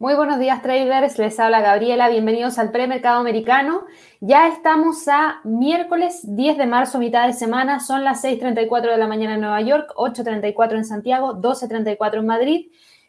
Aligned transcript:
Muy 0.00 0.14
buenos 0.14 0.38
días 0.38 0.62
traders, 0.62 1.18
les 1.18 1.40
habla 1.40 1.60
Gabriela, 1.60 2.08
bienvenidos 2.08 2.56
al 2.60 2.70
premercado 2.70 3.18
americano. 3.18 3.84
Ya 4.20 4.46
estamos 4.46 5.08
a 5.08 5.40
miércoles 5.42 6.20
10 6.22 6.56
de 6.56 6.66
marzo, 6.66 7.00
mitad 7.00 7.26
de 7.26 7.32
semana, 7.32 7.80
son 7.80 8.04
las 8.04 8.22
6.34 8.22 8.92
de 8.92 8.96
la 8.96 9.08
mañana 9.08 9.34
en 9.34 9.40
Nueva 9.40 9.60
York, 9.60 9.92
8.34 9.96 10.76
en 10.76 10.84
Santiago, 10.84 11.34
12.34 11.34 12.18
en 12.20 12.26
Madrid. 12.26 12.66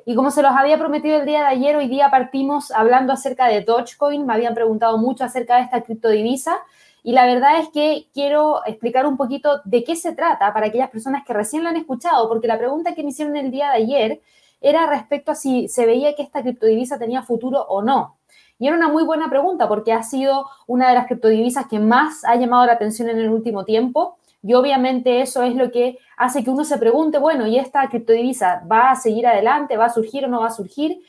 Y 0.07 0.16
como 0.16 0.32
se 0.32 0.42
los 0.42 0.52
había 0.52 0.80
prometido 0.80 1.20
el 1.20 1.28
día 1.28 1.42
de 1.42 1.46
ayer, 1.46 1.75
hoy 1.75 1.88
día 1.89 2.10
partimos 2.10 2.71
hablando 2.71 3.14
acerca 3.14 3.46
de 3.46 3.62
Dogecoin, 3.62 4.26
me 4.26 4.34
habían 4.34 4.56
preguntado 4.56 4.98
mucho 4.98 5.24
acerca 5.24 5.58
de 5.58 5.66
esta 5.66 5.82
criptodivisa. 5.82 6.58
Y 7.04 7.12
la 7.12 7.28
verdad 7.28 7.60
es 7.60 7.70
que 7.70 8.08
quiero 8.16 8.66
explicar 8.66 9.06
un 9.06 9.15
poquito 9.15 9.62
de 9.64 9.84
qué 9.84 9.96
se 9.96 10.14
trata 10.14 10.51
para 10.54 10.65
aquellas 10.65 10.90
personas 10.90 11.24
que 11.24 11.34
recién 11.34 11.62
lo 11.62 11.70
han 11.70 11.78
escuchado, 11.78 12.28
porque 12.28 12.48
la 12.48 12.57
pregunta 12.57 12.96
que 12.96 13.04
me 13.04 13.10
hicieron 13.10 13.37
el 13.37 13.51
día 13.51 13.68
de 13.70 13.76
ayer 13.76 14.21
era 14.62 14.88
respecto 14.88 15.32
a 15.32 15.36
si 15.36 15.68
se 15.68 15.86
veía 15.86 16.16
que 16.16 16.24
esta 16.24 16.42
criptodivisa 16.42 17.00
tenía 17.00 17.24
futuro 17.24 17.62
o 17.62 17.82
no. 17.82 18.18
Y 18.60 18.68
era 18.68 18.76
una 18.76 18.90
muy 18.90 19.04
buena 19.04 19.30
pregunta 19.30 19.68
porque 19.70 19.94
ha 19.94 20.04
sido 20.04 20.46
una 20.68 20.90
de 20.90 20.96
las 20.96 21.08
criptodivisas 21.08 21.68
que 21.68 21.80
más 21.80 22.26
ha 22.26 22.36
llamado 22.36 22.66
la 22.66 22.74
atención 22.74 23.10
en 23.10 23.18
el 23.18 23.30
último 23.30 23.64
tiempo. 23.64 24.18
Y 24.44 24.54
obviamente 24.54 25.22
eso 25.22 25.44
es 25.44 25.56
lo 25.56 25.72
que 25.72 25.98
hace 26.18 26.44
que 26.44 26.50
uno 26.50 26.66
se 26.66 26.78
pregunte, 26.78 27.18
bueno, 27.20 27.48
¿y 27.48 27.58
esta 27.58 27.88
criptodivisa 27.88 28.64
va 28.70 28.92
a 28.92 28.96
seguir 28.96 29.28
adelante? 29.28 29.78
¿Va 29.78 29.86
a 29.86 29.94
surgir 29.94 30.26
o 30.26 30.28
no 30.28 30.42
va 30.42 30.48
a 30.48 30.52
surgir? 30.52 31.00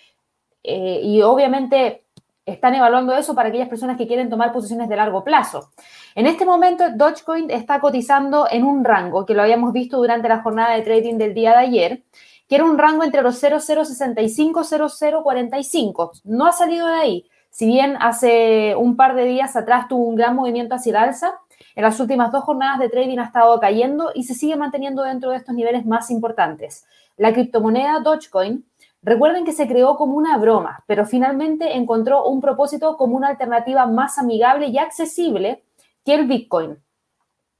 Eh, 0.62 1.00
y 1.02 1.22
obviamente 1.22 2.04
están 2.46 2.74
evaluando 2.74 3.14
eso 3.14 3.34
para 3.34 3.48
aquellas 3.48 3.68
personas 3.68 3.96
que 3.96 4.06
quieren 4.06 4.28
tomar 4.28 4.52
posiciones 4.52 4.88
de 4.88 4.96
largo 4.96 5.24
plazo. 5.24 5.70
En 6.14 6.26
este 6.26 6.44
momento, 6.44 6.84
Dogecoin 6.94 7.50
está 7.50 7.80
cotizando 7.80 8.46
en 8.50 8.64
un 8.64 8.84
rango 8.84 9.26
que 9.26 9.34
lo 9.34 9.42
habíamos 9.42 9.72
visto 9.72 9.96
durante 9.98 10.28
la 10.28 10.42
jornada 10.42 10.74
de 10.74 10.82
trading 10.82 11.16
del 11.16 11.34
día 11.34 11.50
de 11.50 11.58
ayer 11.58 12.02
que 12.50 12.56
era 12.56 12.64
un 12.64 12.78
rango 12.78 13.04
entre 13.04 13.22
los 13.22 13.38
0065 13.38 14.64
0045. 14.64 16.12
No 16.24 16.46
ha 16.46 16.52
salido 16.52 16.88
de 16.88 16.94
ahí. 16.94 17.30
Si 17.48 17.64
bien 17.64 17.96
hace 18.00 18.74
un 18.76 18.96
par 18.96 19.14
de 19.14 19.24
días 19.24 19.54
atrás 19.54 19.86
tuvo 19.86 20.08
un 20.08 20.16
gran 20.16 20.34
movimiento 20.34 20.74
hacia 20.74 20.90
el 20.90 20.96
alza, 20.96 21.34
en 21.76 21.84
las 21.84 22.00
últimas 22.00 22.32
dos 22.32 22.42
jornadas 22.42 22.80
de 22.80 22.88
trading 22.88 23.18
ha 23.18 23.26
estado 23.26 23.60
cayendo 23.60 24.10
y 24.16 24.24
se 24.24 24.34
sigue 24.34 24.56
manteniendo 24.56 25.04
dentro 25.04 25.30
de 25.30 25.36
estos 25.36 25.54
niveles 25.54 25.86
más 25.86 26.10
importantes. 26.10 26.86
La 27.16 27.32
criptomoneda 27.32 28.00
Dogecoin, 28.00 28.66
recuerden 29.00 29.44
que 29.44 29.52
se 29.52 29.68
creó 29.68 29.96
como 29.96 30.16
una 30.16 30.36
broma, 30.36 30.82
pero 30.88 31.06
finalmente 31.06 31.76
encontró 31.76 32.26
un 32.26 32.40
propósito 32.40 32.96
como 32.96 33.16
una 33.16 33.28
alternativa 33.28 33.86
más 33.86 34.18
amigable 34.18 34.66
y 34.66 34.78
accesible 34.78 35.62
que 36.04 36.14
el 36.16 36.26
Bitcoin. 36.26 36.82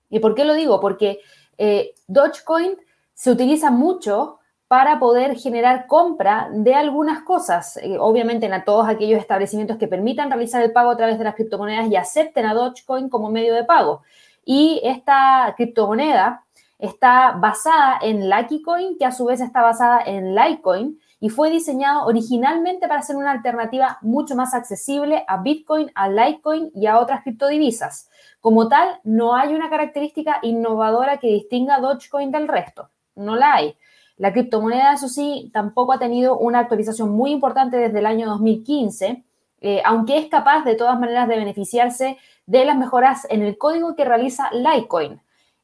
¿Y 0.09 0.19
por 0.19 0.35
qué 0.35 0.45
lo 0.45 0.55
digo? 0.55 0.81
Porque 0.81 1.21
eh, 1.59 1.95
Dogecoin 2.09 2.77
se 3.15 3.31
utiliza 3.31 3.71
mucho 3.71 4.40
para 4.71 5.01
poder 5.01 5.37
generar 5.37 5.89
compra 5.89 6.49
de 6.53 6.77
algunas 6.77 7.25
cosas. 7.25 7.77
Eh, 7.79 7.99
obviamente 7.99 8.47
en 8.47 8.65
todos 8.65 8.89
aquellos 8.89 9.19
establecimientos 9.19 9.79
que 9.79 9.89
permitan 9.89 10.31
realizar 10.31 10.63
el 10.63 10.71
pago 10.71 10.91
a 10.91 10.97
través 10.97 11.19
de 11.19 11.25
las 11.25 11.35
criptomonedas 11.35 11.91
y 11.91 11.97
acepten 11.97 12.47
a 12.47 12.55
Dogecoin 12.55 13.09
como 13.09 13.33
medio 13.33 13.53
de 13.53 13.65
pago. 13.65 14.03
Y 14.45 14.81
esta 14.85 15.53
criptomoneda 15.57 16.45
está 16.79 17.33
basada 17.33 17.99
en 18.01 18.31
Lucky 18.31 18.63
Coin, 18.63 18.97
que 18.97 19.07
a 19.07 19.11
su 19.11 19.25
vez 19.25 19.41
está 19.41 19.61
basada 19.61 20.03
en 20.07 20.37
Litecoin 20.37 21.01
y 21.19 21.31
fue 21.31 21.51
diseñado 21.51 22.07
originalmente 22.07 22.87
para 22.87 23.03
ser 23.03 23.17
una 23.17 23.33
alternativa 23.33 23.99
mucho 24.03 24.37
más 24.37 24.55
accesible 24.55 25.25
a 25.27 25.39
Bitcoin, 25.39 25.91
a 25.97 26.09
Litecoin 26.09 26.71
y 26.77 26.87
a 26.87 27.01
otras 27.01 27.25
criptodivisas. 27.25 28.09
Como 28.39 28.69
tal, 28.69 29.01
no 29.03 29.35
hay 29.35 29.53
una 29.53 29.69
característica 29.69 30.39
innovadora 30.43 31.17
que 31.17 31.27
distinga 31.27 31.81
Dogecoin 31.81 32.31
del 32.31 32.47
resto. 32.47 32.89
No 33.17 33.35
la 33.35 33.55
hay. 33.55 33.77
La 34.21 34.35
criptomoneda, 34.35 34.93
eso 34.93 35.09
sí, 35.09 35.51
tampoco 35.51 35.95
ha 35.95 35.99
tenido 35.99 36.37
una 36.37 36.59
actualización 36.59 37.09
muy 37.09 37.31
importante 37.31 37.79
desde 37.79 38.01
el 38.01 38.05
año 38.05 38.29
2015, 38.29 39.25
eh, 39.63 39.83
aunque 39.83 40.19
es 40.19 40.27
capaz 40.27 40.63
de 40.63 40.75
todas 40.75 41.01
maneras 41.01 41.27
de 41.27 41.39
beneficiarse 41.39 42.19
de 42.45 42.67
las 42.67 42.77
mejoras 42.77 43.27
en 43.31 43.41
el 43.41 43.57
código 43.57 43.97
que 43.97 44.05
realiza 44.05 44.51
Litecoin. 44.53 45.23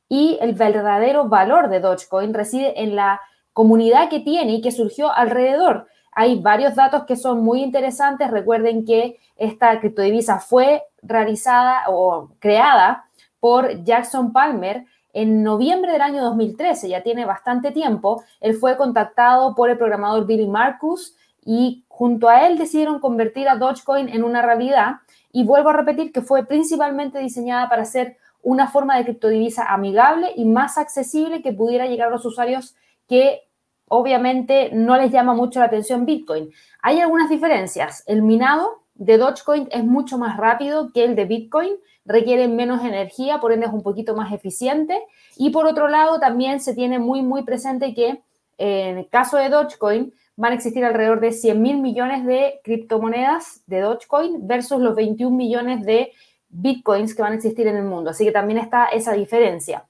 Y 0.08 0.38
el 0.40 0.54
verdadero 0.54 1.28
valor 1.28 1.68
de 1.68 1.80
Dogecoin 1.80 2.32
reside 2.32 2.82
en 2.82 2.96
la 2.96 3.20
comunidad 3.52 4.08
que 4.08 4.20
tiene 4.20 4.54
y 4.54 4.62
que 4.62 4.72
surgió 4.72 5.12
alrededor. 5.12 5.86
Hay 6.12 6.40
varios 6.40 6.74
datos 6.74 7.04
que 7.04 7.16
son 7.16 7.44
muy 7.44 7.62
interesantes. 7.62 8.30
Recuerden 8.30 8.86
que 8.86 9.18
esta 9.36 9.78
criptodivisa 9.80 10.38
fue 10.38 10.82
realizada 11.02 11.82
o 11.88 12.30
creada 12.38 13.04
por 13.38 13.84
Jackson 13.84 14.32
Palmer, 14.32 14.86
en 15.16 15.42
noviembre 15.42 15.92
del 15.92 16.02
año 16.02 16.22
2013, 16.22 16.90
ya 16.90 17.02
tiene 17.02 17.24
bastante 17.24 17.70
tiempo, 17.70 18.22
él 18.38 18.54
fue 18.54 18.76
contactado 18.76 19.54
por 19.54 19.70
el 19.70 19.78
programador 19.78 20.26
Billy 20.26 20.46
Marcus 20.46 21.16
y 21.42 21.86
junto 21.88 22.28
a 22.28 22.46
él 22.46 22.58
decidieron 22.58 23.00
convertir 23.00 23.48
a 23.48 23.56
Dogecoin 23.56 24.10
en 24.10 24.24
una 24.24 24.42
realidad. 24.42 24.96
Y 25.32 25.44
vuelvo 25.44 25.70
a 25.70 25.72
repetir 25.72 26.12
que 26.12 26.20
fue 26.20 26.44
principalmente 26.44 27.18
diseñada 27.18 27.70
para 27.70 27.86
ser 27.86 28.18
una 28.42 28.68
forma 28.68 28.98
de 28.98 29.04
criptodivisa 29.04 29.64
amigable 29.64 30.32
y 30.36 30.44
más 30.44 30.76
accesible 30.76 31.40
que 31.40 31.54
pudiera 31.54 31.86
llegar 31.86 32.08
a 32.08 32.10
los 32.10 32.26
usuarios 32.26 32.76
que 33.08 33.40
obviamente 33.88 34.68
no 34.74 34.98
les 34.98 35.10
llama 35.10 35.32
mucho 35.32 35.60
la 35.60 35.66
atención 35.66 36.04
Bitcoin. 36.04 36.50
Hay 36.82 37.00
algunas 37.00 37.30
diferencias. 37.30 38.04
El 38.06 38.20
minado 38.20 38.82
de 38.94 39.16
Dogecoin 39.16 39.68
es 39.70 39.82
mucho 39.82 40.18
más 40.18 40.36
rápido 40.36 40.92
que 40.92 41.04
el 41.04 41.16
de 41.16 41.24
Bitcoin 41.24 41.72
requieren 42.06 42.56
menos 42.56 42.84
energía, 42.84 43.38
por 43.40 43.52
ende 43.52 43.66
es 43.66 43.72
un 43.72 43.82
poquito 43.82 44.14
más 44.14 44.32
eficiente. 44.32 44.98
Y 45.36 45.50
por 45.50 45.66
otro 45.66 45.88
lado, 45.88 46.18
también 46.18 46.60
se 46.60 46.74
tiene 46.74 46.98
muy, 46.98 47.22
muy 47.22 47.42
presente 47.42 47.94
que 47.94 48.22
en 48.58 48.98
el 48.98 49.08
caso 49.08 49.36
de 49.36 49.50
Dogecoin 49.50 50.12
van 50.36 50.52
a 50.52 50.54
existir 50.54 50.84
alrededor 50.84 51.20
de 51.20 51.32
100 51.32 51.60
mil 51.60 51.78
millones 51.78 52.24
de 52.24 52.60
criptomonedas 52.62 53.62
de 53.66 53.80
Dogecoin 53.80 54.46
versus 54.46 54.80
los 54.80 54.94
21 54.94 55.34
millones 55.34 55.84
de 55.84 56.12
Bitcoins 56.48 57.14
que 57.14 57.22
van 57.22 57.32
a 57.32 57.36
existir 57.36 57.66
en 57.66 57.76
el 57.76 57.84
mundo. 57.84 58.10
Así 58.10 58.24
que 58.24 58.32
también 58.32 58.58
está 58.58 58.86
esa 58.86 59.12
diferencia. 59.12 59.86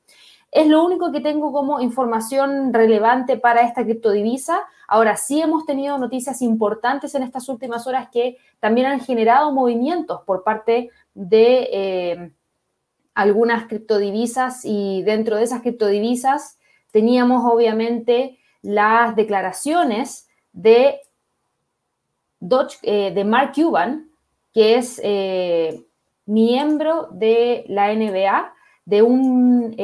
Es 0.50 0.68
lo 0.68 0.84
único 0.84 1.12
que 1.12 1.20
tengo 1.20 1.52
como 1.52 1.80
información 1.80 2.72
relevante 2.72 3.36
para 3.36 3.62
esta 3.62 3.84
criptodivisa. 3.84 4.60
Ahora 4.88 5.16
sí 5.16 5.40
hemos 5.40 5.66
tenido 5.66 5.98
noticias 5.98 6.40
importantes 6.40 7.14
en 7.14 7.24
estas 7.24 7.48
últimas 7.48 7.86
horas 7.86 8.08
que 8.10 8.38
también 8.60 8.86
han 8.86 9.00
generado 9.00 9.52
movimientos 9.52 10.22
por 10.24 10.44
parte 10.44 10.90
de 11.16 11.68
eh, 11.72 12.30
algunas 13.14 13.66
criptodivisas 13.66 14.64
y 14.64 15.02
dentro 15.02 15.36
de 15.36 15.44
esas 15.44 15.62
criptodivisas 15.62 16.58
teníamos 16.92 17.42
obviamente 17.50 18.38
las 18.60 19.16
declaraciones 19.16 20.28
de, 20.52 21.00
eh, 22.82 23.12
de 23.14 23.24
Mark 23.24 23.52
Cuban, 23.54 24.10
que 24.52 24.74
es 24.76 25.00
eh, 25.02 25.86
miembro 26.26 27.08
de 27.12 27.64
la 27.68 27.94
NBA, 27.94 28.52
de 28.84 29.02
un 29.02 29.74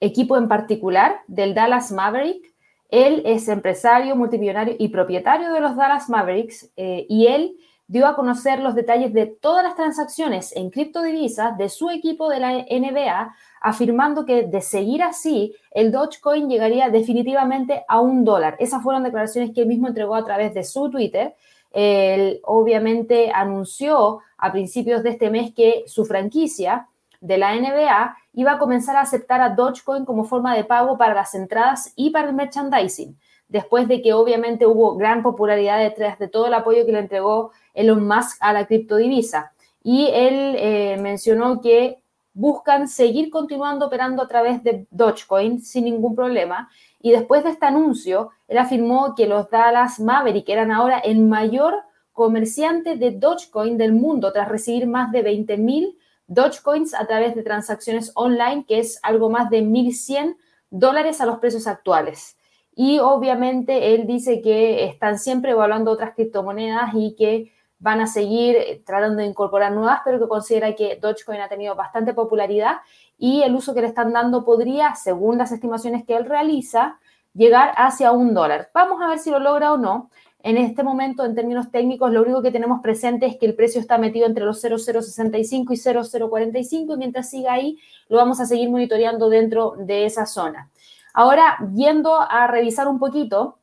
equipo 0.00 0.38
en 0.38 0.48
particular, 0.48 1.20
del 1.28 1.54
Dallas 1.54 1.92
Maverick. 1.92 2.52
Él 2.88 3.22
es 3.26 3.48
empresario, 3.48 4.16
multimillonario 4.16 4.74
y 4.78 4.88
propietario 4.88 5.52
de 5.52 5.60
los 5.60 5.76
Dallas 5.76 6.08
Mavericks 6.08 6.72
y 6.76 7.26
él 7.26 7.56
dio 7.90 8.06
a 8.06 8.14
conocer 8.14 8.60
los 8.60 8.76
detalles 8.76 9.12
de 9.12 9.26
todas 9.26 9.64
las 9.64 9.74
transacciones 9.74 10.54
en 10.54 10.70
criptodivisas 10.70 11.58
de 11.58 11.68
su 11.68 11.90
equipo 11.90 12.28
de 12.28 12.38
la 12.38 12.52
NBA, 12.52 13.34
afirmando 13.60 14.24
que 14.24 14.44
de 14.44 14.60
seguir 14.60 15.02
así, 15.02 15.56
el 15.72 15.90
Dogecoin 15.90 16.48
llegaría 16.48 16.88
definitivamente 16.88 17.84
a 17.88 18.00
un 18.00 18.24
dólar. 18.24 18.54
Esas 18.60 18.80
fueron 18.84 19.02
declaraciones 19.02 19.50
que 19.52 19.62
él 19.62 19.66
mismo 19.66 19.88
entregó 19.88 20.14
a 20.14 20.24
través 20.24 20.54
de 20.54 20.62
su 20.62 20.88
Twitter. 20.88 21.34
Él 21.72 22.40
obviamente 22.44 23.32
anunció 23.34 24.20
a 24.38 24.52
principios 24.52 25.02
de 25.02 25.10
este 25.10 25.28
mes 25.28 25.52
que 25.52 25.82
su 25.88 26.04
franquicia 26.04 26.86
de 27.20 27.38
la 27.38 27.56
NBA 27.56 28.16
iba 28.34 28.52
a 28.52 28.58
comenzar 28.60 28.94
a 28.94 29.00
aceptar 29.00 29.40
a 29.40 29.48
Dogecoin 29.48 30.04
como 30.04 30.22
forma 30.22 30.54
de 30.54 30.62
pago 30.62 30.96
para 30.96 31.12
las 31.12 31.34
entradas 31.34 31.92
y 31.96 32.10
para 32.10 32.28
el 32.28 32.36
merchandising 32.36 33.18
después 33.50 33.88
de 33.88 34.00
que 34.00 34.12
obviamente 34.12 34.64
hubo 34.64 34.96
gran 34.96 35.22
popularidad 35.22 35.78
detrás 35.80 36.18
de 36.18 36.28
todo 36.28 36.46
el 36.46 36.54
apoyo 36.54 36.86
que 36.86 36.92
le 36.92 37.00
entregó 37.00 37.50
Elon 37.74 38.06
Musk 38.06 38.36
a 38.40 38.52
la 38.52 38.66
criptodivisa. 38.66 39.52
Y 39.82 40.06
él 40.12 40.56
eh, 40.58 40.98
mencionó 41.00 41.60
que 41.60 41.98
buscan 42.32 42.88
seguir 42.88 43.30
continuando 43.30 43.86
operando 43.86 44.22
a 44.22 44.28
través 44.28 44.62
de 44.62 44.86
Dogecoin 44.90 45.60
sin 45.60 45.84
ningún 45.84 46.14
problema. 46.14 46.68
Y 47.00 47.10
después 47.10 47.44
de 47.44 47.50
este 47.50 47.66
anuncio, 47.66 48.30
él 48.48 48.58
afirmó 48.58 49.14
que 49.14 49.26
los 49.26 49.50
Dallas 49.50 50.00
Maverick 50.00 50.48
eran 50.48 50.70
ahora 50.70 50.98
el 50.98 51.20
mayor 51.20 51.74
comerciante 52.12 52.96
de 52.96 53.12
Dogecoin 53.12 53.78
del 53.78 53.92
mundo 53.92 54.32
tras 54.32 54.48
recibir 54.48 54.86
más 54.86 55.10
de 55.12 55.22
20 55.22 55.56
mil 55.56 55.98
Dogecoins 56.26 56.94
a 56.94 57.06
través 57.06 57.34
de 57.34 57.42
transacciones 57.42 58.12
online, 58.14 58.64
que 58.68 58.78
es 58.78 59.00
algo 59.02 59.30
más 59.30 59.50
de 59.50 59.62
1.100 59.62 60.36
dólares 60.70 61.20
a 61.20 61.26
los 61.26 61.38
precios 61.38 61.66
actuales. 61.66 62.36
Y 62.76 63.00
obviamente 63.00 63.94
él 63.94 64.06
dice 64.06 64.40
que 64.40 64.84
están 64.84 65.18
siempre 65.18 65.50
evaluando 65.50 65.90
otras 65.90 66.14
criptomonedas 66.14 66.90
y 66.94 67.16
que 67.16 67.52
van 67.80 68.00
a 68.00 68.06
seguir 68.06 68.56
eh, 68.56 68.82
tratando 68.86 69.22
de 69.22 69.26
incorporar 69.26 69.72
nuevas, 69.72 70.00
pero 70.04 70.20
que 70.20 70.28
considera 70.28 70.74
que 70.74 70.98
Dogecoin 71.00 71.40
ha 71.40 71.48
tenido 71.48 71.74
bastante 71.74 72.14
popularidad 72.14 72.76
y 73.18 73.42
el 73.42 73.54
uso 73.54 73.74
que 73.74 73.80
le 73.80 73.88
están 73.88 74.12
dando 74.12 74.44
podría, 74.44 74.94
según 74.94 75.38
las 75.38 75.50
estimaciones 75.50 76.04
que 76.04 76.14
él 76.14 76.26
realiza, 76.26 76.98
llegar 77.34 77.72
hacia 77.76 78.12
un 78.12 78.34
dólar. 78.34 78.70
Vamos 78.74 79.00
a 79.02 79.08
ver 79.08 79.18
si 79.18 79.30
lo 79.30 79.40
logra 79.40 79.72
o 79.72 79.78
no. 79.78 80.10
En 80.42 80.56
este 80.56 80.82
momento, 80.82 81.24
en 81.24 81.34
términos 81.34 81.70
técnicos, 81.70 82.12
lo 82.12 82.22
único 82.22 82.40
que 82.40 82.50
tenemos 82.50 82.80
presente 82.80 83.26
es 83.26 83.36
que 83.36 83.44
el 83.44 83.54
precio 83.54 83.80
está 83.80 83.98
metido 83.98 84.26
entre 84.26 84.44
los 84.44 84.60
0,065 84.60 85.72
y 85.72 85.76
0,045 85.76 86.94
y 86.94 86.96
mientras 86.96 87.28
siga 87.28 87.52
ahí, 87.52 87.78
lo 88.08 88.16
vamos 88.16 88.40
a 88.40 88.46
seguir 88.46 88.70
monitoreando 88.70 89.28
dentro 89.28 89.74
de 89.78 90.06
esa 90.06 90.24
zona. 90.24 90.70
Ahora, 91.12 91.58
yendo 91.74 92.18
a 92.18 92.46
revisar 92.46 92.88
un 92.88 92.98
poquito 92.98 93.58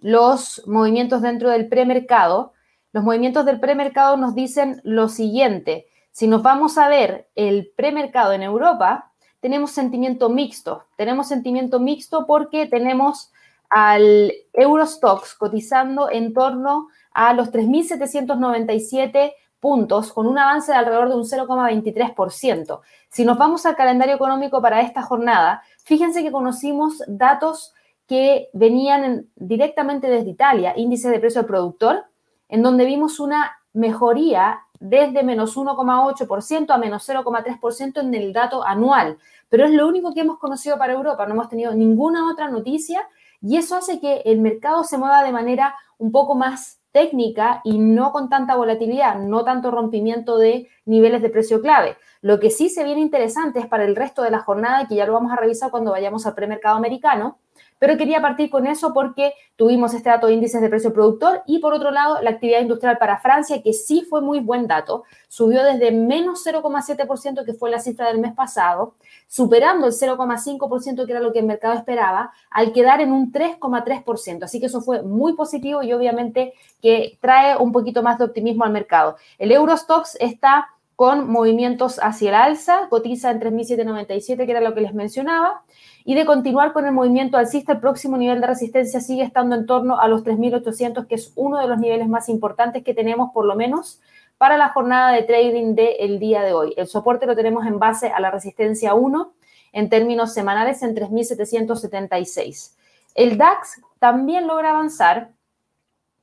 los 0.00 0.62
movimientos 0.66 1.22
dentro 1.22 1.50
del 1.50 1.68
premercado, 1.68 2.53
los 2.94 3.02
movimientos 3.02 3.44
del 3.44 3.58
premercado 3.58 4.16
nos 4.16 4.36
dicen 4.36 4.80
lo 4.84 5.08
siguiente. 5.08 5.88
Si 6.12 6.28
nos 6.28 6.44
vamos 6.44 6.78
a 6.78 6.86
ver 6.86 7.28
el 7.34 7.72
premercado 7.76 8.32
en 8.32 8.44
Europa, 8.44 9.10
tenemos 9.40 9.72
sentimiento 9.72 10.28
mixto. 10.28 10.84
Tenemos 10.96 11.26
sentimiento 11.26 11.80
mixto 11.80 12.24
porque 12.24 12.66
tenemos 12.66 13.32
al 13.68 14.32
Eurostox 14.52 15.34
cotizando 15.34 16.08
en 16.08 16.32
torno 16.32 16.86
a 17.12 17.32
los 17.34 17.50
3.797 17.50 19.32
puntos, 19.58 20.12
con 20.12 20.28
un 20.28 20.38
avance 20.38 20.70
de 20.70 20.78
alrededor 20.78 21.08
de 21.08 21.16
un 21.16 21.24
0,23%. 21.24 22.80
Si 23.08 23.24
nos 23.24 23.36
vamos 23.36 23.66
al 23.66 23.74
calendario 23.74 24.14
económico 24.14 24.62
para 24.62 24.82
esta 24.82 25.02
jornada, 25.02 25.64
fíjense 25.82 26.22
que 26.22 26.30
conocimos 26.30 27.02
datos 27.08 27.74
que 28.06 28.50
venían 28.52 29.26
directamente 29.34 30.06
desde 30.06 30.30
Italia, 30.30 30.74
índice 30.76 31.10
de 31.10 31.18
precio 31.18 31.40
del 31.40 31.48
productor, 31.48 32.04
en 32.54 32.62
donde 32.62 32.84
vimos 32.84 33.18
una 33.18 33.50
mejoría 33.72 34.60
desde 34.78 35.24
menos 35.24 35.56
1,8% 35.56 36.70
a 36.70 36.78
menos 36.78 37.08
0,3% 37.08 38.00
en 38.00 38.14
el 38.14 38.32
dato 38.32 38.64
anual. 38.64 39.18
Pero 39.48 39.64
es 39.64 39.72
lo 39.72 39.88
único 39.88 40.14
que 40.14 40.20
hemos 40.20 40.38
conocido 40.38 40.78
para 40.78 40.92
Europa, 40.92 41.26
no 41.26 41.34
hemos 41.34 41.48
tenido 41.48 41.74
ninguna 41.74 42.30
otra 42.30 42.48
noticia 42.48 43.08
y 43.42 43.56
eso 43.56 43.74
hace 43.74 43.98
que 43.98 44.22
el 44.24 44.40
mercado 44.40 44.84
se 44.84 44.98
mueva 44.98 45.24
de 45.24 45.32
manera 45.32 45.74
un 45.98 46.12
poco 46.12 46.36
más 46.36 46.78
técnica 46.92 47.60
y 47.64 47.76
no 47.78 48.12
con 48.12 48.28
tanta 48.28 48.54
volatilidad, 48.54 49.18
no 49.18 49.42
tanto 49.42 49.72
rompimiento 49.72 50.38
de 50.38 50.68
niveles 50.84 51.22
de 51.22 51.30
precio 51.30 51.60
clave. 51.60 51.96
Lo 52.20 52.38
que 52.38 52.50
sí 52.50 52.68
se 52.68 52.84
viene 52.84 53.00
interesante 53.00 53.58
es 53.58 53.66
para 53.66 53.84
el 53.84 53.96
resto 53.96 54.22
de 54.22 54.30
la 54.30 54.38
jornada, 54.38 54.86
que 54.86 54.94
ya 54.94 55.06
lo 55.06 55.12
vamos 55.12 55.32
a 55.32 55.36
revisar 55.36 55.72
cuando 55.72 55.90
vayamos 55.90 56.24
al 56.24 56.36
premercado 56.36 56.76
americano, 56.76 57.36
pero 57.78 57.96
quería 57.96 58.22
partir 58.22 58.50
con 58.50 58.66
eso 58.66 58.92
porque 58.92 59.34
tuvimos 59.56 59.94
este 59.94 60.08
dato 60.08 60.26
de 60.26 60.34
índices 60.34 60.60
de 60.60 60.68
precio 60.68 60.92
productor 60.92 61.42
y 61.46 61.58
por 61.58 61.74
otro 61.74 61.90
lado 61.90 62.20
la 62.22 62.30
actividad 62.30 62.60
industrial 62.60 62.98
para 62.98 63.18
Francia, 63.18 63.62
que 63.62 63.72
sí 63.72 64.06
fue 64.08 64.20
muy 64.20 64.40
buen 64.40 64.66
dato, 64.66 65.04
subió 65.28 65.62
desde 65.64 65.92
menos 65.92 66.44
0,7% 66.46 67.44
que 67.44 67.54
fue 67.54 67.70
la 67.70 67.80
cifra 67.80 68.08
del 68.08 68.18
mes 68.18 68.32
pasado, 68.32 68.94
superando 69.26 69.86
el 69.86 69.92
0,5% 69.92 71.06
que 71.06 71.12
era 71.12 71.20
lo 71.20 71.32
que 71.32 71.40
el 71.40 71.46
mercado 71.46 71.74
esperaba, 71.74 72.32
al 72.50 72.72
quedar 72.72 73.00
en 73.00 73.12
un 73.12 73.32
3,3%. 73.32 74.44
Así 74.44 74.60
que 74.60 74.66
eso 74.66 74.80
fue 74.80 75.02
muy 75.02 75.34
positivo 75.34 75.82
y 75.82 75.92
obviamente 75.92 76.54
que 76.80 77.18
trae 77.20 77.56
un 77.56 77.72
poquito 77.72 78.02
más 78.02 78.18
de 78.18 78.24
optimismo 78.24 78.64
al 78.64 78.72
mercado. 78.72 79.16
El 79.38 79.52
Eurostox 79.52 80.16
está 80.20 80.68
con 80.96 81.28
movimientos 81.28 81.98
hacia 81.98 82.28
el 82.28 82.34
alza, 82.36 82.88
cotiza 82.88 83.30
en 83.30 83.40
3.797, 83.40 84.44
que 84.46 84.50
era 84.50 84.60
lo 84.60 84.74
que 84.74 84.80
les 84.80 84.94
mencionaba, 84.94 85.62
y 86.04 86.14
de 86.14 86.26
continuar 86.26 86.74
con 86.74 86.84
el 86.84 86.92
movimiento 86.92 87.38
alcista, 87.38 87.72
el 87.72 87.80
próximo 87.80 88.18
nivel 88.18 88.40
de 88.40 88.46
resistencia 88.46 89.00
sigue 89.00 89.22
estando 89.22 89.56
en 89.56 89.64
torno 89.64 89.98
a 89.98 90.06
los 90.06 90.22
3.800, 90.22 91.06
que 91.06 91.14
es 91.14 91.32
uno 91.34 91.58
de 91.58 91.66
los 91.66 91.78
niveles 91.78 92.08
más 92.08 92.28
importantes 92.28 92.84
que 92.84 92.92
tenemos, 92.92 93.30
por 93.32 93.46
lo 93.46 93.56
menos, 93.56 94.02
para 94.36 94.58
la 94.58 94.68
jornada 94.68 95.12
de 95.12 95.22
trading 95.22 95.74
del 95.74 96.18
día 96.18 96.42
de 96.42 96.52
hoy. 96.52 96.74
El 96.76 96.88
soporte 96.88 97.24
lo 97.24 97.34
tenemos 97.34 97.66
en 97.66 97.78
base 97.78 98.08
a 98.08 98.20
la 98.20 98.30
resistencia 98.30 98.92
1 98.92 99.32
en 99.72 99.88
términos 99.88 100.34
semanales 100.34 100.82
en 100.82 100.94
3.776. 100.94 102.76
El 103.14 103.38
DAX 103.38 103.80
también 103.98 104.46
logra 104.46 104.70
avanzar, 104.70 105.30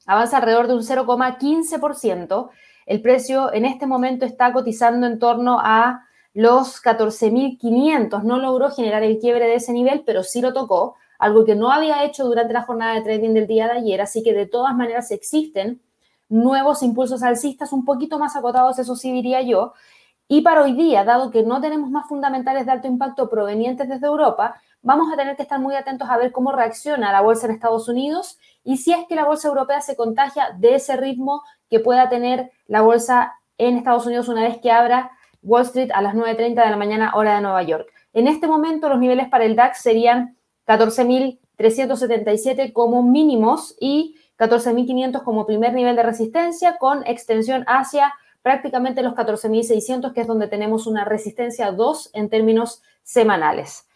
avanza 0.06 0.38
alrededor 0.38 0.68
de 0.68 0.76
un 0.76 0.82
0,15%, 0.82 2.50
el 2.86 3.02
precio 3.02 3.52
en 3.54 3.66
este 3.66 3.88
momento 3.88 4.26
está 4.26 4.54
cotizando 4.54 5.08
en 5.08 5.18
torno 5.18 5.60
a 5.60 6.06
los 6.34 6.82
14.500. 6.82 8.24
No 8.24 8.40
logró 8.40 8.72
generar 8.72 9.04
el 9.04 9.20
quiebre 9.20 9.46
de 9.48 9.56
ese 9.56 9.74
nivel, 9.74 10.04
pero 10.06 10.24
sí 10.24 10.42
lo 10.42 10.54
tocó, 10.54 10.96
algo 11.20 11.46
que 11.46 11.56
no 11.56 11.72
había 11.72 12.04
hecho 12.04 12.26
durante 12.26 12.54
la 12.54 12.64
jornada 12.64 12.96
de 12.96 13.02
trading 13.02 13.34
del 13.34 13.48
día 13.48 13.68
de 13.68 13.80
ayer. 13.80 14.02
Así 14.02 14.24
que 14.24 14.34
de 14.34 14.46
todas 14.46 14.76
maneras 14.76 15.12
existen 15.12 15.82
nuevos 16.30 16.82
impulsos 16.82 17.24
alcistas 17.24 17.74
un 17.74 17.84
poquito 17.84 18.18
más 18.18 18.36
acotados, 18.36 18.80
eso 18.80 18.96
sí 18.96 19.12
diría 19.12 19.42
yo. 19.42 19.74
Y 20.28 20.42
para 20.42 20.64
hoy 20.64 20.74
día, 20.74 21.04
dado 21.04 21.30
que 21.30 21.44
no 21.44 21.60
tenemos 21.60 21.92
más 21.92 22.08
fundamentales 22.08 22.66
de 22.66 22.72
alto 22.72 22.88
impacto 22.88 23.30
provenientes 23.30 23.90
desde 23.90 24.08
Europa, 24.08 24.56
vamos 24.82 25.12
a 25.12 25.18
tener 25.18 25.36
que 25.36 25.42
estar 25.42 25.60
muy 25.60 25.76
atentos 25.76 26.10
a 26.10 26.18
ver 26.18 26.32
cómo 26.32 26.54
reacciona 26.54 27.12
la 27.12 27.20
bolsa 27.20 27.48
en 27.48 27.54
Estados 27.54 27.90
Unidos 27.90 28.40
y 28.64 28.78
si 28.78 28.94
es 28.94 29.06
que 29.08 29.16
la 29.16 29.26
bolsa 29.26 29.50
europea 29.50 29.82
se 29.82 29.98
contagia 29.98 30.52
de 30.58 30.76
ese 30.76 30.96
ritmo 30.96 31.44
que 31.70 31.82
pueda 31.82 32.08
tener 32.08 32.52
la 32.68 32.82
bolsa 32.82 33.36
en 33.58 33.78
Estados 33.78 34.06
Unidos 34.06 34.30
una 34.30 34.44
vez 34.44 34.58
que 34.60 34.72
abra 34.72 35.12
Wall 35.44 35.64
Street 35.64 35.90
a 35.94 36.02
las 36.02 36.16
9.30 36.16 36.64
de 36.64 36.70
la 36.70 36.78
mañana 36.78 37.12
hora 37.16 37.36
de 37.36 37.42
Nueva 37.42 37.64
York. 37.64 37.92
En 38.14 38.28
este 38.28 38.48
momento 38.48 38.88
los 38.90 39.00
niveles 39.00 39.28
para 39.30 39.46
el 39.46 39.56
DAX 39.56 39.82
serían 39.82 40.36
14.377 40.68 42.74
como 42.74 43.02
mínimos 43.04 43.76
y 43.80 44.18
14.500 44.38 45.24
como 45.24 45.46
primer 45.46 45.72
nivel 45.74 45.96
de 45.96 46.04
resistencia 46.04 46.78
con 46.78 47.06
extensión 47.06 47.64
hacia 47.68 48.14
prácticamente 48.42 49.04
los 49.04 49.14
14.600 49.14 50.14
que 50.14 50.22
es 50.22 50.28
donde 50.28 50.48
tenemos 50.48 50.88
una 50.88 51.06
resistencia 51.06 51.72
2 51.72 52.10
en 52.14 52.30
términos 52.30 52.82
semanales. 53.04 53.88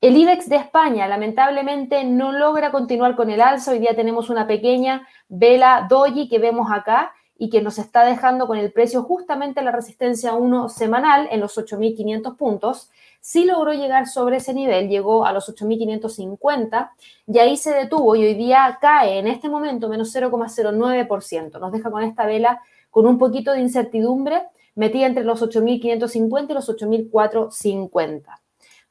El 0.00 0.16
IBEX 0.16 0.48
de 0.48 0.56
España 0.56 1.06
lamentablemente 1.06 2.02
no 2.04 2.32
logra 2.32 2.70
continuar 2.70 3.16
con 3.16 3.28
el 3.28 3.42
alza. 3.42 3.72
Hoy 3.72 3.80
día 3.80 3.94
tenemos 3.94 4.30
una 4.30 4.46
pequeña 4.46 5.06
vela 5.28 5.86
doji 5.90 6.30
que 6.30 6.38
vemos 6.38 6.68
acá 6.72 7.12
y 7.42 7.48
que 7.48 7.62
nos 7.62 7.78
está 7.78 8.04
dejando 8.04 8.46
con 8.46 8.58
el 8.58 8.70
precio 8.70 9.02
justamente 9.02 9.62
la 9.62 9.72
resistencia 9.72 10.34
1 10.34 10.68
semanal 10.68 11.26
en 11.30 11.40
los 11.40 11.56
8.500 11.56 12.36
puntos. 12.36 12.90
Sí 13.22 13.46
logró 13.46 13.72
llegar 13.72 14.08
sobre 14.08 14.36
ese 14.36 14.52
nivel, 14.52 14.90
llegó 14.90 15.24
a 15.24 15.32
los 15.32 15.48
8.550 15.48 16.90
y 17.26 17.38
ahí 17.38 17.56
se 17.56 17.72
detuvo 17.72 18.14
y 18.14 18.26
hoy 18.26 18.34
día 18.34 18.76
cae 18.78 19.18
en 19.18 19.26
este 19.26 19.48
momento 19.48 19.88
menos 19.88 20.14
0,09%. 20.14 21.58
Nos 21.58 21.72
deja 21.72 21.90
con 21.90 22.04
esta 22.04 22.26
vela 22.26 22.60
con 22.90 23.06
un 23.06 23.16
poquito 23.16 23.52
de 23.52 23.60
incertidumbre 23.60 24.42
metida 24.74 25.06
entre 25.06 25.24
los 25.24 25.40
8.550 25.42 26.50
y 26.50 26.52
los 26.52 26.68
8.450. 26.68 28.22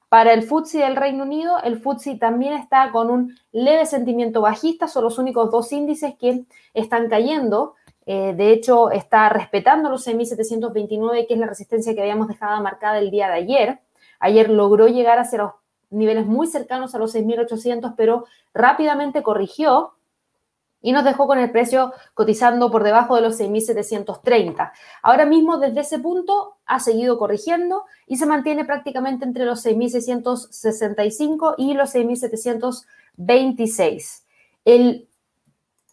Para 0.10 0.34
el 0.34 0.42
FTSE 0.42 0.80
del 0.80 0.96
Reino 0.96 1.24
Unido, 1.24 1.62
el 1.64 1.80
FTSE 1.80 2.16
también 2.16 2.54
está 2.54 2.92
con 2.92 3.12
un 3.12 3.38
leve 3.52 3.86
sentimiento 3.86 4.42
bajista, 4.42 4.88
son 4.88 5.04
los 5.04 5.20
únicos 5.20 5.52
dos 5.52 5.72
índices 5.72 6.16
que 6.20 6.46
están 6.74 7.10
cayendo. 7.10 7.76
Eh, 8.12 8.34
de 8.34 8.52
hecho, 8.52 8.90
está 8.90 9.30
respetando 9.30 9.88
los 9.88 10.08
6.729, 10.08 11.28
que 11.28 11.36
es 11.36 11.40
la 11.40 11.46
resistencia 11.46 11.94
que 11.94 12.02
habíamos 12.02 12.28
dejado 12.28 12.60
marcada 12.60 12.98
el 12.98 13.12
día 13.12 13.28
de 13.28 13.36
ayer. 13.36 13.82
Ayer 14.20 14.50
logró 14.50 14.88
llegar 14.88 15.20
hacia 15.20 15.38
los 15.38 15.52
niveles 15.92 16.26
muy 16.26 16.48
cercanos 16.48 16.96
a 16.96 16.98
los 16.98 17.14
6.800, 17.14 17.94
pero 17.96 18.26
rápidamente 18.52 19.22
corrigió 19.22 19.94
y 20.82 20.92
nos 20.92 21.04
dejó 21.04 21.28
con 21.28 21.38
el 21.38 21.52
precio 21.52 21.94
cotizando 22.16 22.72
por 22.72 22.84
debajo 22.84 23.16
de 23.16 23.22
los 23.22 23.40
6.730. 23.40 24.72
Ahora 25.04 25.28
mismo, 25.28 25.60
desde 25.60 25.82
ese 25.82 26.00
punto, 26.00 26.58
ha 26.66 26.80
seguido 26.80 27.20
corrigiendo 27.20 27.86
y 28.08 28.18
se 28.18 28.26
mantiene 28.26 28.66
prácticamente 28.66 29.24
entre 29.24 29.46
los 29.46 29.64
6.665 29.64 31.54
y 31.60 31.76
los 31.76 31.94
6.726. 31.94 34.24
El 34.66 35.08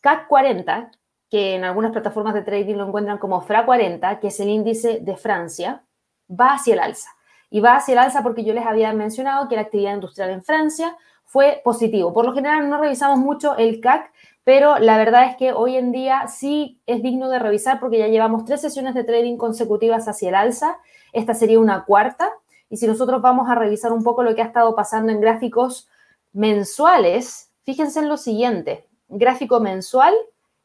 CAC 0.00 0.28
40, 0.28 0.92
que 1.30 1.54
en 1.54 1.64
algunas 1.64 1.92
plataformas 1.92 2.35
de 2.35 2.42
trading 2.42 2.76
lo 2.76 2.87
encuentran 2.87 3.18
como 3.18 3.40
FRA 3.40 3.66
40, 3.66 4.21
que 4.21 4.28
es 4.28 4.40
el 4.40 4.49
índice 4.49 5.00
de 5.00 5.16
Francia, 5.16 5.85
va 6.28 6.54
hacia 6.54 6.75
el 6.75 6.80
alza. 6.80 7.11
Y 7.50 7.61
va 7.61 7.76
hacia 7.76 7.92
el 7.92 7.99
alza 7.99 8.23
porque 8.23 8.45
yo 8.45 8.54
les 8.54 8.66
había 8.66 8.92
mencionado 8.92 9.49
que 9.49 9.56
la 9.56 9.62
actividad 9.62 9.95
industrial 9.95 10.30
en 10.30 10.42
Francia 10.42 10.97
fue 11.25 11.61
positivo. 11.64 12.12
Por 12.12 12.25
lo 12.25 12.35
general 12.35 12.68
no 12.68 12.78
revisamos 12.78 13.18
mucho 13.18 13.56
el 13.56 13.80
CAC, 13.80 14.12
pero 14.45 14.78
la 14.78 14.97
verdad 14.97 15.25
es 15.25 15.37
que 15.37 15.52
hoy 15.52 15.76
en 15.76 15.90
día 15.90 16.28
sí 16.28 16.80
es 16.87 17.02
digno 17.02 17.28
de 17.28 17.40
revisar 17.40 17.80
porque 17.80 17.99
ya 17.99 18.06
llevamos 18.06 18.45
tres 18.45 18.61
sesiones 18.61 18.95
de 18.95 19.04
trading 19.04 19.37
consecutivas 19.37 20.06
hacia 20.06 20.28
el 20.28 20.35
alza. 20.37 20.78
Esta 21.12 21.35
sería 21.35 21.59
una 21.59 21.85
cuarta. 21.85 22.30
Y 22.71 22.76
si 22.76 22.87
nosotros 22.87 23.23
vamos 23.23 23.49
a 23.49 23.54
revisar 23.54 23.92
un 23.92 24.04
poco 24.04 24.23
lo 24.23 24.35
que 24.35 24.42
ha 24.42 24.47
estado 24.47 24.75
pasando 24.75 25.12
en 25.12 25.21
gráficos 25.21 25.88
mensuales, 26.33 27.50
fíjense 27.64 28.00
en 28.00 28.09
lo 28.09 28.16
siguiente. 28.16 28.87
Gráfico 29.09 29.61
mensual 29.61 30.14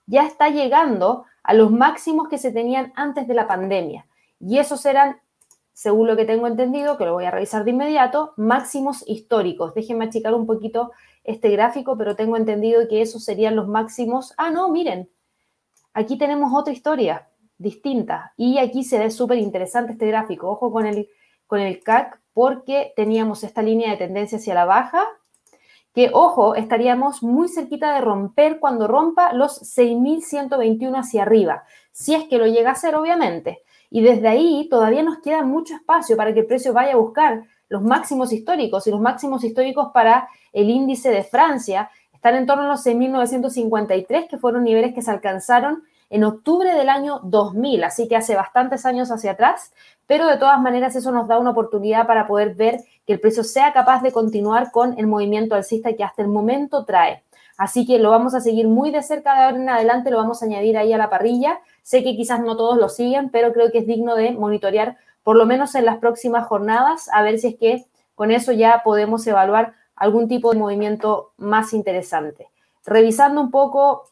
ya 0.05 0.25
está 0.25 0.49
llegando 0.49 1.25
a 1.43 1.53
los 1.53 1.71
máximos 1.71 2.27
que 2.27 2.37
se 2.37 2.51
tenían 2.51 2.93
antes 2.95 3.27
de 3.27 3.33
la 3.33 3.47
pandemia. 3.47 4.07
Y 4.39 4.57
esos 4.57 4.85
eran, 4.85 5.19
según 5.73 6.07
lo 6.07 6.15
que 6.15 6.25
tengo 6.25 6.47
entendido, 6.47 6.97
que 6.97 7.05
lo 7.05 7.13
voy 7.13 7.25
a 7.25 7.31
revisar 7.31 7.63
de 7.63 7.71
inmediato, 7.71 8.33
máximos 8.37 9.03
históricos. 9.07 9.73
Déjenme 9.73 10.05
achicar 10.05 10.33
un 10.33 10.45
poquito 10.45 10.91
este 11.23 11.49
gráfico, 11.49 11.97
pero 11.97 12.15
tengo 12.15 12.37
entendido 12.37 12.87
que 12.87 13.01
esos 13.01 13.23
serían 13.23 13.55
los 13.55 13.67
máximos. 13.67 14.33
Ah, 14.37 14.51
no, 14.51 14.69
miren, 14.69 15.09
aquí 15.93 16.17
tenemos 16.17 16.51
otra 16.53 16.73
historia 16.73 17.27
distinta 17.57 18.33
y 18.37 18.57
aquí 18.57 18.83
se 18.83 18.97
ve 18.97 19.11
súper 19.11 19.37
interesante 19.37 19.93
este 19.93 20.07
gráfico. 20.07 20.49
Ojo 20.49 20.71
con 20.71 20.85
el, 20.85 21.07
con 21.45 21.59
el 21.59 21.83
CAC 21.83 22.19
porque 22.33 22.93
teníamos 22.95 23.43
esta 23.43 23.61
línea 23.61 23.91
de 23.91 23.97
tendencia 23.97 24.37
hacia 24.37 24.55
la 24.55 24.65
baja 24.65 25.05
que, 25.93 26.09
ojo, 26.13 26.55
estaríamos 26.55 27.21
muy 27.21 27.49
cerquita 27.49 27.93
de 27.93 28.01
romper 28.01 28.59
cuando 28.59 28.87
rompa 28.87 29.33
los 29.33 29.61
6.121 29.75 30.97
hacia 30.97 31.23
arriba, 31.23 31.63
si 31.91 32.15
es 32.15 32.25
que 32.25 32.37
lo 32.37 32.47
llega 32.47 32.69
a 32.69 32.73
hacer, 32.73 32.95
obviamente. 32.95 33.63
Y 33.89 34.01
desde 34.01 34.27
ahí 34.29 34.67
todavía 34.69 35.03
nos 35.03 35.19
queda 35.19 35.43
mucho 35.43 35.75
espacio 35.75 36.15
para 36.15 36.33
que 36.33 36.41
el 36.41 36.45
precio 36.45 36.71
vaya 36.71 36.93
a 36.93 36.97
buscar 36.97 37.43
los 37.67 37.81
máximos 37.81 38.31
históricos 38.31 38.87
y 38.87 38.91
los 38.91 39.01
máximos 39.01 39.43
históricos 39.43 39.89
para 39.93 40.29
el 40.53 40.69
índice 40.69 41.09
de 41.09 41.23
Francia 41.23 41.89
están 42.13 42.35
en 42.35 42.45
torno 42.45 42.63
a 42.63 42.67
los 42.67 42.85
6.953, 42.85 44.29
que 44.29 44.37
fueron 44.37 44.63
niveles 44.63 44.93
que 44.93 45.01
se 45.01 45.11
alcanzaron 45.11 45.83
en 46.11 46.25
octubre 46.25 46.73
del 46.75 46.89
año 46.89 47.21
2000, 47.23 47.85
así 47.85 48.07
que 48.07 48.17
hace 48.17 48.35
bastantes 48.35 48.85
años 48.85 49.09
hacia 49.11 49.31
atrás, 49.31 49.73
pero 50.05 50.27
de 50.27 50.37
todas 50.37 50.61
maneras 50.61 50.95
eso 50.95 51.11
nos 51.11 51.27
da 51.27 51.39
una 51.39 51.51
oportunidad 51.51 52.05
para 52.05 52.27
poder 52.27 52.53
ver 52.53 52.81
que 53.07 53.13
el 53.13 53.21
precio 53.21 53.43
sea 53.45 53.71
capaz 53.71 54.03
de 54.03 54.11
continuar 54.11 54.71
con 54.71 54.99
el 54.99 55.07
movimiento 55.07 55.55
alcista 55.55 55.93
que 55.93 56.03
hasta 56.03 56.21
el 56.21 56.27
momento 56.27 56.83
trae. 56.83 57.23
Así 57.57 57.85
que 57.85 57.97
lo 57.97 58.09
vamos 58.09 58.35
a 58.35 58.41
seguir 58.41 58.67
muy 58.67 58.91
de 58.91 59.01
cerca 59.03 59.35
de 59.35 59.43
ahora 59.45 59.57
en 59.57 59.69
adelante, 59.69 60.11
lo 60.11 60.17
vamos 60.17 60.41
a 60.41 60.45
añadir 60.45 60.77
ahí 60.77 60.91
a 60.91 60.97
la 60.97 61.09
parrilla. 61.09 61.59
Sé 61.81 62.03
que 62.03 62.15
quizás 62.15 62.41
no 62.41 62.57
todos 62.57 62.77
lo 62.77 62.89
siguen, 62.89 63.29
pero 63.29 63.53
creo 63.53 63.71
que 63.71 63.79
es 63.79 63.87
digno 63.87 64.15
de 64.15 64.31
monitorear 64.31 64.97
por 65.23 65.37
lo 65.37 65.45
menos 65.45 65.75
en 65.75 65.85
las 65.85 65.97
próximas 65.99 66.45
jornadas, 66.47 67.07
a 67.13 67.21
ver 67.21 67.39
si 67.39 67.47
es 67.47 67.55
que 67.55 67.85
con 68.15 68.31
eso 68.31 68.51
ya 68.51 68.81
podemos 68.83 69.25
evaluar 69.27 69.75
algún 69.95 70.27
tipo 70.27 70.51
de 70.51 70.59
movimiento 70.59 71.31
más 71.37 71.73
interesante. 71.73 72.49
Revisando 72.85 73.39
un 73.39 73.51
poco, 73.51 74.09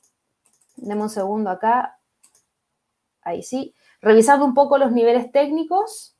demos 0.81 1.03
un 1.03 1.09
segundo 1.09 1.49
acá, 1.49 1.99
ahí 3.21 3.43
sí, 3.43 3.75
revisando 4.01 4.45
un 4.45 4.53
poco 4.53 4.77
los 4.77 4.91
niveles 4.91 5.31
técnicos, 5.31 6.15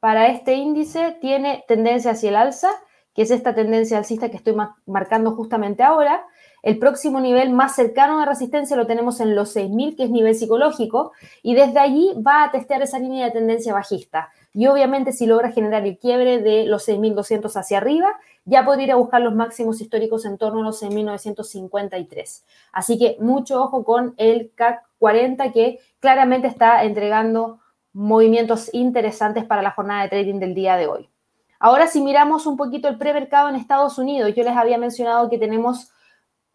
para 0.00 0.28
este 0.28 0.54
índice 0.54 1.16
tiene 1.20 1.64
tendencia 1.66 2.12
hacia 2.12 2.28
el 2.28 2.36
alza, 2.36 2.70
que 3.14 3.22
es 3.22 3.30
esta 3.30 3.54
tendencia 3.54 3.96
alcista 3.96 4.30
que 4.30 4.36
estoy 4.36 4.54
marcando 4.84 5.34
justamente 5.34 5.82
ahora. 5.82 6.26
El 6.62 6.78
próximo 6.78 7.18
nivel 7.18 7.50
más 7.50 7.74
cercano 7.74 8.20
de 8.20 8.26
resistencia 8.26 8.76
lo 8.76 8.86
tenemos 8.86 9.20
en 9.20 9.34
los 9.34 9.56
6.000, 9.56 9.96
que 9.96 10.04
es 10.04 10.10
nivel 10.10 10.34
psicológico, 10.34 11.12
y 11.42 11.54
desde 11.54 11.78
allí 11.78 12.12
va 12.24 12.44
a 12.44 12.50
testear 12.50 12.82
esa 12.82 12.98
línea 12.98 13.24
de 13.24 13.30
tendencia 13.32 13.72
bajista. 13.72 14.30
Y 14.56 14.68
obviamente 14.68 15.12
si 15.12 15.26
logra 15.26 15.52
generar 15.52 15.84
el 15.84 15.98
quiebre 15.98 16.38
de 16.38 16.64
los 16.64 16.88
6.200 16.88 17.54
hacia 17.60 17.76
arriba, 17.76 18.08
ya 18.46 18.64
podría 18.64 18.96
buscar 18.96 19.20
los 19.20 19.34
máximos 19.34 19.82
históricos 19.82 20.24
en 20.24 20.38
torno 20.38 20.60
a 20.60 20.62
los 20.62 20.82
6.953. 20.82 22.42
Así 22.72 22.98
que 22.98 23.18
mucho 23.20 23.62
ojo 23.62 23.84
con 23.84 24.14
el 24.16 24.50
CAC 24.54 24.82
40 24.98 25.52
que 25.52 25.78
claramente 26.00 26.48
está 26.48 26.84
entregando 26.84 27.60
movimientos 27.92 28.70
interesantes 28.72 29.44
para 29.44 29.60
la 29.60 29.72
jornada 29.72 30.04
de 30.04 30.08
trading 30.08 30.40
del 30.40 30.54
día 30.54 30.78
de 30.78 30.86
hoy. 30.86 31.10
Ahora 31.58 31.86
si 31.86 32.00
miramos 32.00 32.46
un 32.46 32.56
poquito 32.56 32.88
el 32.88 32.96
premercado 32.96 33.50
en 33.50 33.56
Estados 33.56 33.98
Unidos, 33.98 34.32
yo 34.34 34.42
les 34.42 34.56
había 34.56 34.78
mencionado 34.78 35.28
que 35.28 35.36
tenemos 35.36 35.92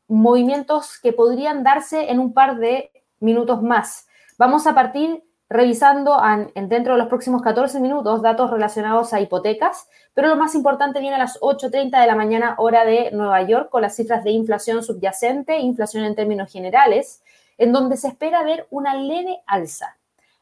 movimientos 0.08 0.98
que 0.98 1.14
podrían 1.14 1.64
darse 1.64 2.10
en 2.10 2.18
un 2.18 2.34
par 2.34 2.58
de 2.58 2.92
minutos 3.20 3.62
más. 3.62 4.08
Vamos 4.40 4.66
a 4.66 4.74
partir 4.74 5.24
revisando 5.52 6.18
dentro 6.56 6.94
de 6.94 7.00
los 7.00 7.10
próximos 7.10 7.42
14 7.42 7.82
minutos 7.82 8.22
datos 8.22 8.50
relacionados 8.50 9.14
a 9.14 9.20
hipotecas, 9.20 9.90
pero 10.14 10.30
lo 10.30 10.38
más 10.38 10.56
importante 10.56 11.02
viene 11.02 11.18
a 11.18 11.20
las 11.20 11.42
8.30 11.42 12.00
de 12.00 12.08
la 12.08 12.16
mañana 12.16 12.56
hora 12.58 12.86
de 12.86 13.12
Nueva 13.12 13.42
York 13.42 13.70
con 13.70 13.82
las 13.82 13.98
cifras 13.98 14.24
de 14.24 14.32
inflación 14.32 14.82
subyacente, 14.82 15.60
inflación 15.60 16.06
en 16.06 16.16
términos 16.16 16.50
generales, 16.50 17.22
en 17.58 17.74
donde 17.74 17.98
se 17.98 18.08
espera 18.08 18.44
ver 18.44 18.66
una 18.70 18.96
leve 18.96 19.42
alza. 19.46 19.98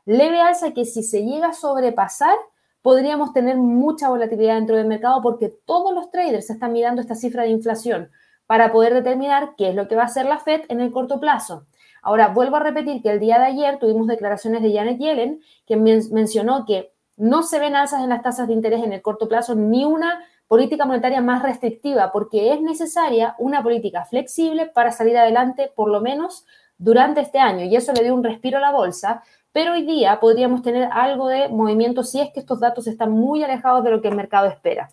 Leve 0.05 0.41
alza 0.41 0.73
que 0.73 0.85
si 0.85 1.01
se 1.01 1.25
llega 1.25 1.47
a 1.49 1.53
sobrepasar, 1.53 2.35
podríamos 2.83 3.33
tener 3.33 3.57
mucha 3.57 4.09
volatilidad 4.09 4.55
dentro 4.55 4.75
del 4.75 4.85
mercado 4.85 5.23
porque 5.23 5.51
todos 5.65 5.91
los 5.91 6.11
traders 6.11 6.51
están 6.51 6.71
mirando 6.71 7.01
esta 7.01 7.15
cifra 7.15 7.43
de 7.43 7.49
inflación 7.49 8.11
para 8.45 8.71
poder 8.71 8.93
determinar 8.93 9.55
qué 9.57 9.69
es 9.69 9.75
lo 9.75 9.87
que 9.87 9.95
va 9.95 10.03
a 10.03 10.05
hacer 10.05 10.27
la 10.27 10.37
Fed 10.37 10.61
en 10.69 10.81
el 10.81 10.91
corto 10.91 11.19
plazo. 11.19 11.65
Ahora, 12.01 12.29
vuelvo 12.29 12.57
a 12.57 12.61
repetir 12.61 13.01
que 13.01 13.09
el 13.09 13.19
día 13.19 13.39
de 13.39 13.45
ayer 13.45 13.79
tuvimos 13.79 14.07
declaraciones 14.07 14.61
de 14.61 14.73
Janet 14.73 14.99
Yellen, 14.99 15.41
que 15.65 15.75
mencionó 15.75 16.65
que 16.65 16.91
no 17.17 17.43
se 17.43 17.59
ven 17.59 17.75
alzas 17.75 18.01
en 18.01 18.09
las 18.09 18.21
tasas 18.21 18.47
de 18.47 18.53
interés 18.53 18.83
en 18.83 18.93
el 18.93 19.01
corto 19.01 19.27
plazo 19.27 19.53
ni 19.55 19.85
una 19.85 20.23
política 20.47 20.85
monetaria 20.85 21.21
más 21.21 21.43
restrictiva, 21.43 22.11
porque 22.11 22.53
es 22.53 22.61
necesaria 22.61 23.35
una 23.37 23.61
política 23.61 24.05
flexible 24.05 24.65
para 24.65 24.91
salir 24.91 25.17
adelante, 25.17 25.71
por 25.75 25.89
lo 25.89 26.01
menos 26.01 26.45
durante 26.77 27.21
este 27.21 27.39
año. 27.39 27.65
Y 27.65 27.75
eso 27.75 27.93
le 27.93 28.03
dio 28.03 28.15
un 28.15 28.23
respiro 28.23 28.57
a 28.57 28.61
la 28.61 28.71
bolsa, 28.71 29.21
pero 29.51 29.73
hoy 29.73 29.85
día 29.85 30.19
podríamos 30.19 30.61
tener 30.61 30.89
algo 30.91 31.27
de 31.27 31.49
movimiento 31.49 32.03
si 32.03 32.19
es 32.21 32.31
que 32.31 32.39
estos 32.39 32.59
datos 32.59 32.87
están 32.87 33.11
muy 33.11 33.43
alejados 33.43 33.83
de 33.83 33.91
lo 33.91 34.01
que 34.01 34.07
el 34.07 34.15
mercado 34.15 34.47
espera. 34.47 34.89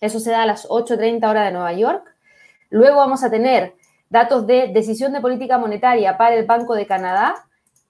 Eso 0.00 0.20
se 0.20 0.30
da 0.30 0.42
a 0.42 0.46
las 0.46 0.68
8.30 0.68 1.28
hora 1.28 1.44
de 1.44 1.52
Nueva 1.52 1.72
York. 1.72 2.14
Luego 2.70 2.98
vamos 2.98 3.24
a 3.24 3.30
tener 3.30 3.74
datos 4.10 4.46
de 4.46 4.68
decisión 4.68 5.12
de 5.12 5.20
política 5.20 5.58
monetaria 5.58 6.16
para 6.16 6.34
el 6.34 6.46
Banco 6.46 6.74
de 6.74 6.86
Canadá 6.86 7.34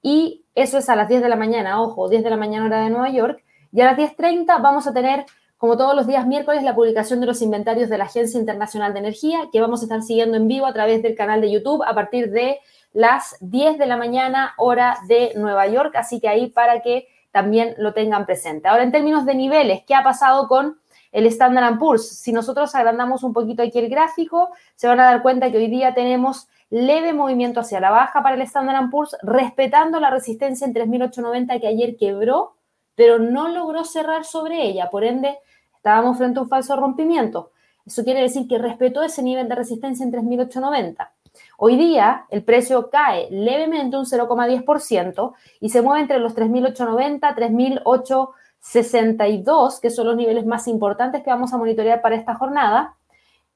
y 0.03 0.45
eso 0.55 0.79
es 0.79 0.89
a 0.89 0.97
las 0.97 1.09
10 1.09 1.23
de 1.23 1.29
la 1.29 1.37
mañana, 1.37 1.81
ojo, 1.83 2.09
10 2.09 2.25
de 2.25 2.31
la 2.31 2.37
mañana 2.37 2.67
hora 2.67 2.83
de 2.83 2.91
Nueva 2.91 3.11
York. 3.11 3.43
Y 3.73 3.81
a 3.81 3.87
las 3.87 3.97
10.30 3.97 4.61
vamos 4.63 4.87
a 4.87 4.93
tener, 4.93 5.27
como 5.57 5.77
todos 5.77 5.95
los 5.95 6.07
días 6.07 6.27
miércoles, 6.27 6.63
la 6.63 6.75
publicación 6.75 7.21
de 7.21 7.27
los 7.27 7.43
inventarios 7.43 7.89
de 7.89 7.99
la 7.99 8.05
Agencia 8.05 8.41
Internacional 8.41 8.93
de 8.93 9.01
Energía, 9.01 9.49
que 9.53 9.61
vamos 9.61 9.81
a 9.81 9.85
estar 9.85 10.03
siguiendo 10.03 10.37
en 10.37 10.49
vivo 10.49 10.67
a 10.67 10.73
través 10.73 11.03
del 11.03 11.15
canal 11.15 11.41
de 11.41 11.51
YouTube 11.51 11.83
a 11.87 11.95
partir 11.95 12.31
de 12.31 12.59
las 12.93 13.37
10 13.41 13.79
de 13.79 13.87
la 13.87 13.97
mañana 13.97 14.55
hora 14.57 14.99
de 15.07 15.33
Nueva 15.37 15.67
York. 15.67 15.95
Así 15.97 16.21
que 16.21 16.29
ahí 16.29 16.49
para 16.49 16.81
que 16.81 17.09
también 17.31 17.75
lo 17.79 17.93
tengan 17.93 18.25
presente. 18.25 18.69
Ahora, 18.69 18.83
en 18.83 18.93
términos 18.93 19.27
de 19.27 19.35
niveles, 19.35 19.83
¿qué 19.87 19.95
ha 19.95 20.03
pasado 20.03 20.49
con 20.49 20.79
el 21.13 21.27
Standard 21.27 21.79
Poor's. 21.79 22.09
Si 22.09 22.33
nosotros 22.33 22.75
agrandamos 22.75 23.23
un 23.23 23.33
poquito 23.33 23.63
aquí 23.63 23.79
el 23.79 23.89
gráfico, 23.89 24.51
se 24.75 24.89
van 24.89 25.01
a 25.01 25.05
dar 25.05 25.23
cuenta 25.23 25.51
que 25.51 25.59
hoy 25.59 25.69
día 25.69 25.95
tenemos 25.95 26.49
leve 26.71 27.13
movimiento 27.13 27.61
hacia 27.61 27.81
la 27.81 27.91
baja 27.91 28.23
para 28.23 28.37
el 28.37 28.43
Standard 28.43 28.91
Poor's, 28.91 29.17
respetando 29.23 30.01
la 30.01 30.11
resistencia 30.11 30.67
en 30.67 30.75
3.890 30.75 31.61
que 31.61 31.67
ayer 31.67 31.97
quebró, 31.97 32.55
pero 32.95 33.19
no 33.19 33.49
logró 33.49 33.85
cerrar 33.85 34.25
sobre 34.25 34.63
ella. 34.67 34.91
Por 34.91 35.05
ende, 35.05 35.39
estábamos 35.75 36.19
frente 36.19 36.39
a 36.39 36.43
un 36.43 36.49
falso 36.49 36.77
rompimiento. 36.77 37.53
Eso 37.87 38.05
quiere 38.05 38.21
decir 38.21 38.47
que 38.47 38.59
respetó 38.59 39.03
ese 39.03 39.23
nivel 39.23 39.49
de 39.49 39.55
resistencia 39.55 40.05
en 40.05 40.13
3.890. 40.13 41.09
Hoy 41.57 41.77
día 41.77 42.27
el 42.31 42.43
precio 42.43 42.91
cae 42.91 43.29
levemente 43.31 43.97
un 43.97 44.05
0,10% 44.05 45.33
y 45.61 45.71
se 45.71 45.83
mueve 45.83 46.03
entre 46.03 46.19
los 46.19 46.35
3.890, 46.35 47.35
3.800 47.35 48.29
62, 48.61 49.81
que 49.81 49.91
son 49.91 50.07
los 50.07 50.17
niveles 50.17 50.47
más 50.47 50.69
importantes 50.69 51.23
que 51.23 51.31
vamos 51.31 51.53
a 51.53 51.59
monitorear 51.59 52.01
para 52.03 52.17
esta 52.17 52.35
jornada. 52.35 52.97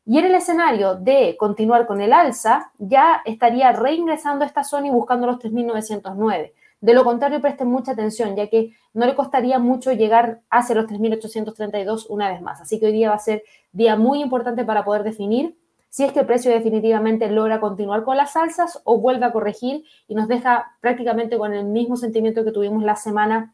Y 0.05 0.19
en 0.19 0.27
el 0.27 0.35
escenario 0.35 0.95
de 0.95 1.37
continuar 1.39 1.87
con 1.87 2.01
el 2.01 2.13
alza, 2.13 2.73
ya 2.79 3.23
estaría 3.25 3.73
reingresando 3.73 4.45
a 4.45 4.49
esta 4.49 4.65
zona 4.65 4.89
y 4.89 4.91
buscando 4.91 5.27
los 5.27 5.39
3.909. 5.39 6.53
De 6.81 6.95
lo 6.95 7.05
contrario, 7.05 7.41
presten 7.41 7.69
mucha 7.69 7.93
atención, 7.93 8.35
ya 8.35 8.49
que 8.49 8.73
no 8.93 9.07
le 9.07 9.15
costaría 9.15 9.61
mucho 9.61 9.93
llegar 9.93 10.41
hacia 10.51 10.75
los 10.75 10.87
3.832 10.87 12.07
una 12.09 12.29
vez 12.29 12.43
más. 12.43 12.61
Así 12.61 12.81
que 12.81 12.87
hoy 12.87 12.93
día 12.93 13.11
va 13.11 13.15
a 13.15 13.21
ser 13.21 13.45
día 13.71 13.95
muy 13.95 14.21
importante 14.21 14.65
para 14.65 14.85
poder 14.85 15.05
definir 15.05 15.57
si 15.93 16.05
es 16.05 16.13
que 16.13 16.21
el 16.21 16.27
precio 16.27 16.51
definitivamente 16.51 17.29
logra 17.29 17.61
continuar 17.61 18.03
con 18.03 18.17
las 18.17 18.35
alzas 18.35 18.81
o 18.85 18.99
vuelve 18.99 19.27
a 19.27 19.33
corregir 19.33 19.85
y 20.09 20.15
nos 20.15 20.27
deja 20.27 20.73
prácticamente 20.81 21.37
con 21.37 21.53
el 21.53 21.67
mismo 21.67 21.99
sentimiento 21.99 22.45
que 22.45 22.51
tuvimos 22.51 22.83
la 22.83 22.97
semana 22.97 23.53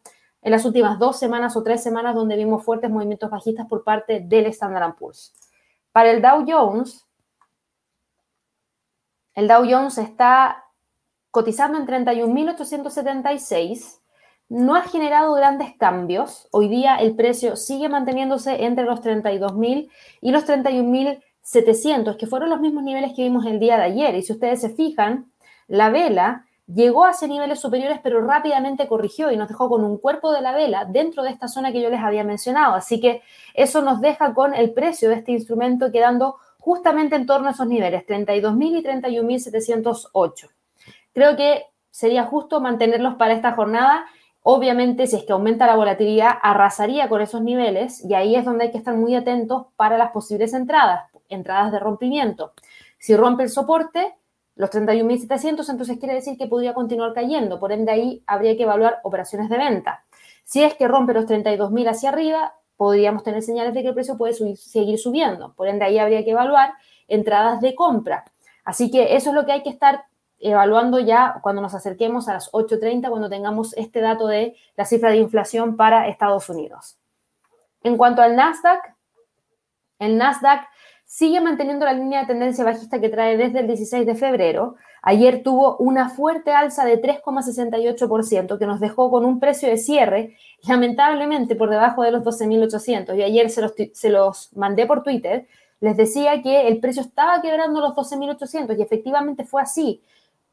en 0.48 0.52
las 0.52 0.64
últimas 0.64 0.98
dos 0.98 1.18
semanas 1.18 1.56
o 1.56 1.62
tres 1.62 1.82
semanas 1.82 2.14
donde 2.14 2.34
vimos 2.34 2.64
fuertes 2.64 2.90
movimientos 2.90 3.28
bajistas 3.28 3.66
por 3.66 3.84
parte 3.84 4.20
del 4.20 4.46
Standard 4.46 4.94
Poor's. 4.94 5.34
Para 5.92 6.10
el 6.10 6.22
Dow 6.22 6.46
Jones, 6.48 7.06
el 9.34 9.46
Dow 9.46 9.66
Jones 9.68 9.98
está 9.98 10.64
cotizando 11.30 11.76
en 11.76 11.86
31.876, 11.86 13.98
no 14.48 14.74
ha 14.74 14.84
generado 14.84 15.34
grandes 15.34 15.76
cambios. 15.76 16.48
Hoy 16.50 16.70
día 16.70 16.96
el 16.96 17.14
precio 17.14 17.54
sigue 17.54 17.90
manteniéndose 17.90 18.64
entre 18.64 18.86
los 18.86 19.02
32.000 19.02 19.90
y 20.22 20.30
los 20.30 20.46
31.700, 20.46 22.16
que 22.16 22.26
fueron 22.26 22.48
los 22.48 22.62
mismos 22.62 22.84
niveles 22.84 23.12
que 23.14 23.24
vimos 23.24 23.44
el 23.44 23.60
día 23.60 23.76
de 23.76 23.82
ayer. 23.82 24.14
Y 24.14 24.22
si 24.22 24.32
ustedes 24.32 24.62
se 24.62 24.70
fijan, 24.70 25.30
la 25.66 25.90
vela 25.90 26.46
llegó 26.72 27.06
hacia 27.06 27.28
niveles 27.28 27.60
superiores, 27.60 27.98
pero 28.02 28.20
rápidamente 28.20 28.86
corrigió 28.88 29.32
y 29.32 29.36
nos 29.36 29.48
dejó 29.48 29.68
con 29.68 29.84
un 29.84 29.98
cuerpo 29.98 30.32
de 30.32 30.42
la 30.42 30.52
vela 30.52 30.84
dentro 30.84 31.22
de 31.22 31.30
esta 31.30 31.48
zona 31.48 31.72
que 31.72 31.80
yo 31.80 31.90
les 31.90 32.00
había 32.00 32.24
mencionado. 32.24 32.74
Así 32.74 33.00
que 33.00 33.22
eso 33.54 33.82
nos 33.82 34.00
deja 34.00 34.34
con 34.34 34.54
el 34.54 34.72
precio 34.72 35.08
de 35.08 35.16
este 35.16 35.32
instrumento 35.32 35.90
quedando 35.90 36.36
justamente 36.58 37.16
en 37.16 37.26
torno 37.26 37.48
a 37.48 37.52
esos 37.52 37.66
niveles, 37.66 38.06
32.000 38.06 38.78
y 38.78 38.82
31.708. 38.82 40.50
Creo 41.14 41.36
que 41.36 41.64
sería 41.90 42.24
justo 42.24 42.60
mantenerlos 42.60 43.14
para 43.14 43.32
esta 43.32 43.52
jornada. 43.52 44.04
Obviamente, 44.42 45.06
si 45.06 45.16
es 45.16 45.24
que 45.24 45.32
aumenta 45.32 45.66
la 45.66 45.76
volatilidad, 45.76 46.32
arrasaría 46.42 47.08
con 47.08 47.22
esos 47.22 47.42
niveles 47.42 48.04
y 48.04 48.14
ahí 48.14 48.36
es 48.36 48.44
donde 48.44 48.64
hay 48.64 48.70
que 48.70 48.78
estar 48.78 48.94
muy 48.94 49.14
atentos 49.14 49.66
para 49.76 49.96
las 49.96 50.10
posibles 50.10 50.52
entradas, 50.52 51.10
entradas 51.28 51.72
de 51.72 51.78
rompimiento. 51.78 52.52
Si 52.98 53.16
rompe 53.16 53.44
el 53.44 53.48
soporte, 53.48 54.17
los 54.58 54.70
31.700, 54.70 55.70
entonces 55.70 55.98
quiere 55.98 56.14
decir 56.14 56.36
que 56.36 56.48
podría 56.48 56.74
continuar 56.74 57.14
cayendo, 57.14 57.60
por 57.60 57.70
ende 57.70 57.92
ahí 57.92 58.24
habría 58.26 58.56
que 58.56 58.64
evaluar 58.64 58.98
operaciones 59.04 59.48
de 59.48 59.56
venta. 59.56 60.04
Si 60.42 60.64
es 60.64 60.74
que 60.74 60.88
rompe 60.88 61.14
los 61.14 61.26
32.000 61.26 61.88
hacia 61.88 62.08
arriba, 62.08 62.54
podríamos 62.76 63.22
tener 63.22 63.42
señales 63.42 63.72
de 63.72 63.82
que 63.82 63.88
el 63.88 63.94
precio 63.94 64.18
puede 64.18 64.34
seguir 64.56 64.98
subiendo. 64.98 65.52
Por 65.54 65.68
ende, 65.68 65.84
ahí 65.84 65.98
habría 65.98 66.24
que 66.24 66.32
evaluar 66.32 66.72
entradas 67.06 67.60
de 67.60 67.76
compra. 67.76 68.24
Así 68.64 68.90
que 68.90 69.14
eso 69.14 69.30
es 69.30 69.34
lo 69.36 69.46
que 69.46 69.52
hay 69.52 69.62
que 69.62 69.70
estar 69.70 70.06
evaluando 70.40 70.98
ya 70.98 71.38
cuando 71.40 71.62
nos 71.62 71.74
acerquemos 71.74 72.28
a 72.28 72.34
las 72.34 72.50
8.30, 72.50 73.10
cuando 73.10 73.28
tengamos 73.28 73.76
este 73.76 74.00
dato 74.00 74.26
de 74.26 74.56
la 74.76 74.84
cifra 74.86 75.10
de 75.10 75.18
inflación 75.18 75.76
para 75.76 76.08
Estados 76.08 76.48
Unidos. 76.48 76.98
En 77.84 77.96
cuanto 77.96 78.22
al 78.22 78.34
Nasdaq, 78.34 78.92
el 80.00 80.18
Nasdaq 80.18 80.66
sigue 81.08 81.40
manteniendo 81.40 81.86
la 81.86 81.94
línea 81.94 82.20
de 82.20 82.26
tendencia 82.26 82.64
bajista 82.64 83.00
que 83.00 83.08
trae 83.08 83.38
desde 83.38 83.60
el 83.60 83.66
16 83.66 84.04
de 84.04 84.14
febrero. 84.14 84.76
Ayer 85.00 85.42
tuvo 85.42 85.78
una 85.78 86.10
fuerte 86.10 86.52
alza 86.52 86.84
de 86.84 87.00
3,68% 87.00 88.58
que 88.58 88.66
nos 88.66 88.78
dejó 88.78 89.10
con 89.10 89.24
un 89.24 89.40
precio 89.40 89.70
de 89.70 89.78
cierre 89.78 90.36
lamentablemente 90.64 91.56
por 91.56 91.70
debajo 91.70 92.02
de 92.02 92.12
los 92.12 92.22
12.800. 92.24 93.16
Y 93.16 93.22
ayer 93.22 93.48
se 93.48 94.10
los, 94.10 94.54
mandé 94.54 94.84
por 94.84 95.02
Twitter. 95.02 95.46
Les 95.80 95.96
decía 95.96 96.42
que 96.42 96.68
el 96.68 96.78
precio 96.78 97.00
estaba 97.00 97.40
quebrando 97.40 97.80
los 97.80 97.94
12.800 97.94 98.78
y 98.78 98.82
efectivamente 98.82 99.44
fue 99.44 99.62
así, 99.62 100.02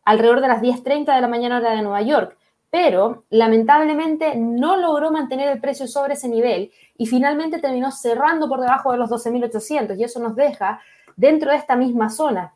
alrededor 0.05 0.39
de 0.39 0.47
las 0.47 0.62
10.30 0.62 1.13
de 1.13 1.21
la 1.21 1.27
mañana 1.27 1.57
hora 1.57 1.75
de 1.75 1.81
Nueva 1.81 2.01
York 2.01 2.38
pero 2.75 3.24
lamentablemente 3.29 4.36
no 4.36 4.75
logró 4.75 5.10
mantener 5.10 5.48
el 5.48 5.62
precio 5.62 5.88
sobre 5.88 6.15
ese 6.15 6.27
nivel 6.27 6.74
y 6.98 7.05
finalmente 7.05 7.60
terminó 7.60 7.89
cerrando 7.89 8.50
por 8.50 8.60
debajo 8.60 8.91
de 8.91 8.98
los 8.98 9.10
12.800 9.10 9.98
y 9.98 10.03
eso 10.03 10.20
nos 10.20 10.36
deja 10.36 10.82
dentro 11.15 11.51
de 11.51 11.58
esta 11.58 11.77
misma 11.77 12.10
zona, 12.10 12.53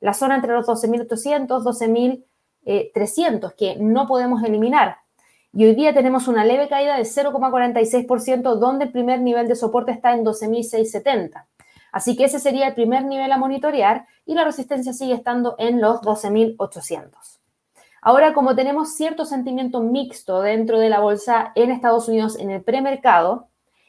la 0.00 0.12
zona 0.12 0.34
entre 0.34 0.54
los 0.54 0.66
12.800, 0.66 2.24
12.300, 2.64 3.54
que 3.54 3.76
no 3.76 4.08
podemos 4.08 4.42
eliminar. 4.42 4.96
Y 5.52 5.66
hoy 5.66 5.76
día 5.76 5.94
tenemos 5.94 6.26
una 6.26 6.44
leve 6.44 6.68
caída 6.68 6.96
de 6.96 7.04
0,46%, 7.04 8.56
donde 8.56 8.86
el 8.86 8.90
primer 8.90 9.20
nivel 9.20 9.46
de 9.46 9.54
soporte 9.54 9.92
está 9.92 10.14
en 10.14 10.24
12.670. 10.24 11.46
Así 11.92 12.16
que 12.16 12.24
ese 12.24 12.40
sería 12.40 12.66
el 12.66 12.74
primer 12.74 13.04
nivel 13.04 13.30
a 13.30 13.38
monitorear 13.38 14.04
y 14.26 14.34
la 14.34 14.42
resistencia 14.44 14.92
sigue 14.92 15.14
estando 15.14 15.54
en 15.58 15.80
los 15.80 16.00
12.800. 16.00 17.39
Ahora, 18.02 18.32
como 18.32 18.54
tenemos 18.54 18.94
cierto 18.94 19.24
sentimiento 19.24 19.80
mixto 19.80 20.40
dentro 20.40 20.78
de 20.78 20.88
la 20.88 21.00
bolsa 21.00 21.52
en 21.54 21.70
Estados 21.70 22.08
Unidos 22.08 22.38
en 22.38 22.50
el 22.50 22.62
premercado, 22.62 23.48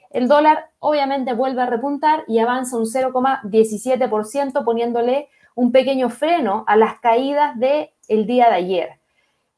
el 0.09 0.27
dólar 0.27 0.71
obviamente 0.79 1.33
vuelve 1.33 1.61
a 1.61 1.67
repuntar 1.67 2.25
y 2.27 2.39
avanza 2.39 2.77
un 2.77 2.85
0,17%, 2.85 4.65
poniéndole 4.65 5.29
un 5.55 5.71
pequeño 5.71 6.09
freno 6.09 6.65
a 6.67 6.75
las 6.75 6.99
caídas 6.99 7.57
del 7.57 7.89
el 8.07 8.25
día 8.25 8.49
de 8.49 8.55
ayer. 8.55 8.99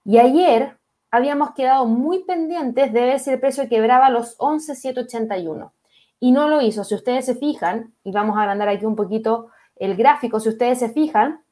Y 0.06 0.20
ayer 0.20 0.78
habíamos 1.10 1.52
quedado 1.52 1.86
muy 1.86 2.24
pendientes 2.24 2.94
de 2.94 3.02
ver 3.02 3.20
si 3.20 3.32
el 3.32 3.40
precio 3.40 3.68
quebraba 3.68 4.10
los 4.10 4.36
11,781. 4.38 5.74
Y 6.20 6.32
no 6.32 6.48
lo 6.48 6.62
hizo. 6.62 6.84
Si 6.84 6.96
ustedes 6.96 7.26
se 7.26 7.36
fijan, 7.36 7.94
y 8.04 8.12
vamos 8.12 8.38
a 8.38 8.42
agrandar 8.42 8.70
aquí 8.70 8.86
un 8.86 8.96
poquito 8.96 9.48
el 9.76 9.96
gráfico, 9.96 10.40
si 10.40 10.50
ustedes 10.50 10.80
se 10.80 10.90
fijan, 10.90 11.44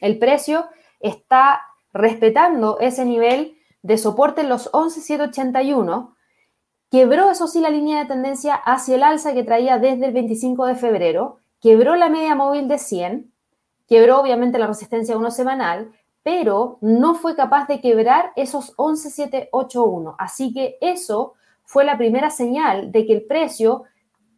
el 0.00 0.18
precio 0.18 0.66
está 1.00 1.62
respetando 1.92 2.78
ese 2.80 3.04
nivel 3.04 3.56
de 3.82 3.98
soporte 3.98 4.42
en 4.42 4.48
los 4.48 4.70
11,781, 4.72 6.14
quebró 6.90 7.30
eso 7.30 7.46
sí 7.46 7.60
la 7.60 7.70
línea 7.70 8.00
de 8.00 8.06
tendencia 8.06 8.54
hacia 8.54 8.96
el 8.96 9.02
alza 9.02 9.32
que 9.32 9.44
traía 9.44 9.78
desde 9.78 10.06
el 10.06 10.12
25 10.12 10.66
de 10.66 10.74
febrero, 10.74 11.38
quebró 11.60 11.96
la 11.96 12.08
media 12.08 12.34
móvil 12.34 12.68
de 12.68 12.78
100, 12.78 13.32
quebró 13.88 14.20
obviamente 14.20 14.58
la 14.58 14.66
resistencia 14.66 15.16
1 15.16 15.30
semanal, 15.30 15.92
pero 16.22 16.78
no 16.80 17.14
fue 17.14 17.34
capaz 17.34 17.66
de 17.66 17.80
quebrar 17.80 18.32
esos 18.36 18.74
11,781. 18.76 20.16
Así 20.18 20.52
que 20.52 20.76
eso 20.80 21.34
fue 21.64 21.84
la 21.84 21.96
primera 21.96 22.30
señal 22.30 22.92
de 22.92 23.06
que 23.06 23.14
el 23.14 23.22
precio 23.22 23.84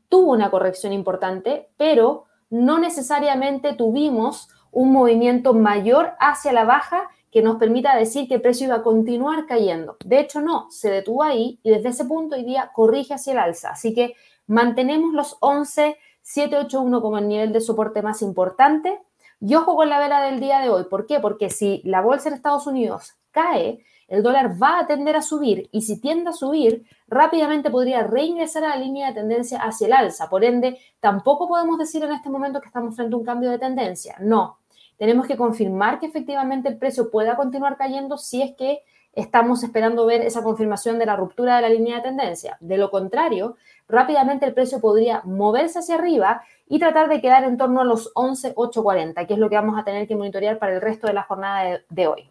tuvo 0.09 0.33
una 0.33 0.51
corrección 0.51 0.93
importante, 0.93 1.71
pero 1.77 2.25
no 2.51 2.79
necesariamente 2.79 3.73
tuvimos 3.73 4.49
un 4.71 4.93
movimiento 4.93 5.55
mayor 5.55 6.13
hacia 6.21 6.53
la 6.53 6.65
baja 6.65 7.09
que 7.33 7.43
nos 7.43 7.57
permita 7.57 7.97
decir 7.97 8.29
que 8.29 8.35
el 8.35 8.43
precio 8.43 8.67
iba 8.67 8.77
a 8.77 8.83
continuar 8.83 9.47
cayendo. 9.47 9.97
De 10.05 10.21
hecho, 10.21 10.43
no, 10.43 10.71
se 10.71 10.91
detuvo 10.91 11.23
ahí 11.23 11.59
y 11.63 11.71
desde 11.71 11.89
ese 11.89 12.05
punto 12.05 12.37
hoy 12.37 12.45
día 12.45 12.71
corrige 12.75 13.15
hacia 13.15 13.33
el 13.33 13.39
alza. 13.39 13.71
Así 13.71 13.95
que 13.95 14.15
mantenemos 14.47 15.15
los 15.15 15.39
11,781 15.41 17.01
como 17.01 17.17
el 17.17 17.29
nivel 17.29 17.53
de 17.55 17.63
soporte 17.63 18.03
más 18.03 18.21
importante. 18.21 19.01
Y 19.41 19.55
ojo 19.55 19.75
con 19.75 19.89
la 19.89 19.99
vela 19.99 20.21
del 20.23 20.41
día 20.41 20.61
de 20.61 20.69
hoy. 20.69 20.85
¿Por 20.85 21.07
qué? 21.07 21.21
Porque 21.21 21.49
si 21.49 21.81
la 21.85 22.03
bolsa 22.03 22.29
en 22.29 22.35
Estados 22.35 22.67
Unidos 22.67 23.15
cae, 23.31 23.83
el 24.09 24.23
dólar 24.23 24.63
va 24.63 24.81
a 24.81 24.87
tender 24.87 25.17
a 25.17 25.23
subir 25.23 25.71
y 25.73 25.81
si 25.81 25.99
tiende 25.99 26.29
a 26.29 26.33
subir, 26.35 26.85
rápidamente 27.09 27.71
podría 27.71 28.07
reingresar 28.07 28.63
a 28.63 28.69
la 28.69 28.77
línea 28.77 29.09
de 29.09 29.15
tendencia 29.15 29.59
hacia 29.59 29.87
el 29.87 29.95
alza. 29.95 30.29
Por 30.29 30.45
ende, 30.45 30.79
tampoco 31.01 31.49
podemos 31.49 31.79
decir 31.79 32.05
en 32.05 32.13
este 32.13 32.29
momento 32.29 32.61
que 32.61 32.69
estamos 32.69 32.95
frente 32.95 33.15
a 33.15 33.19
un 33.19 33.25
cambio 33.25 33.51
de 33.51 33.59
tendencia. 33.59 34.17
No, 34.21 34.59
tenemos 35.03 35.27
que 35.27 35.37
confirmar 35.37 35.99
que 35.99 36.07
efectivamente 36.07 36.69
el 36.69 36.79
precio 36.79 37.11
pueda 37.11 37.35
continuar 37.35 37.77
cayendo 37.77 38.19
si 38.19 38.41
es 38.41 38.55
que 38.55 38.85
estamos 39.15 39.65
esperando 39.65 40.07
ver 40.07 40.21
esa 40.21 40.45
confirmación 40.45 40.97
de 41.01 41.07
la 41.07 41.17
ruptura 41.17 41.57
de 41.57 41.63
la 41.63 41.71
línea 41.71 41.97
de 41.97 42.03
tendencia. 42.03 42.57
De 42.61 42.77
lo 42.77 42.89
contrario, 42.89 43.57
rápidamente 43.89 44.47
el 44.47 44.55
precio 44.55 44.81
podría 44.81 45.21
moverse 45.25 45.81
hacia 45.81 45.97
arriba 45.97 46.45
y 46.69 46.79
tratar 46.79 47.09
de 47.09 47.21
quedar 47.21 47.43
en 47.43 47.57
torno 47.57 47.81
a 47.81 47.85
los 47.85 48.13
11,840, 48.15 49.27
que 49.27 49.33
es 49.35 49.41
lo 49.41 49.51
que 49.51 49.57
vamos 49.57 49.77
a 49.77 49.83
tener 49.83 50.07
que 50.07 50.15
monitorear 50.15 50.61
para 50.61 50.75
el 50.75 50.81
resto 50.81 51.09
de 51.09 51.15
la 51.15 51.25
jornada 51.25 51.81
de, 51.89 52.07
hoy. 52.07 52.31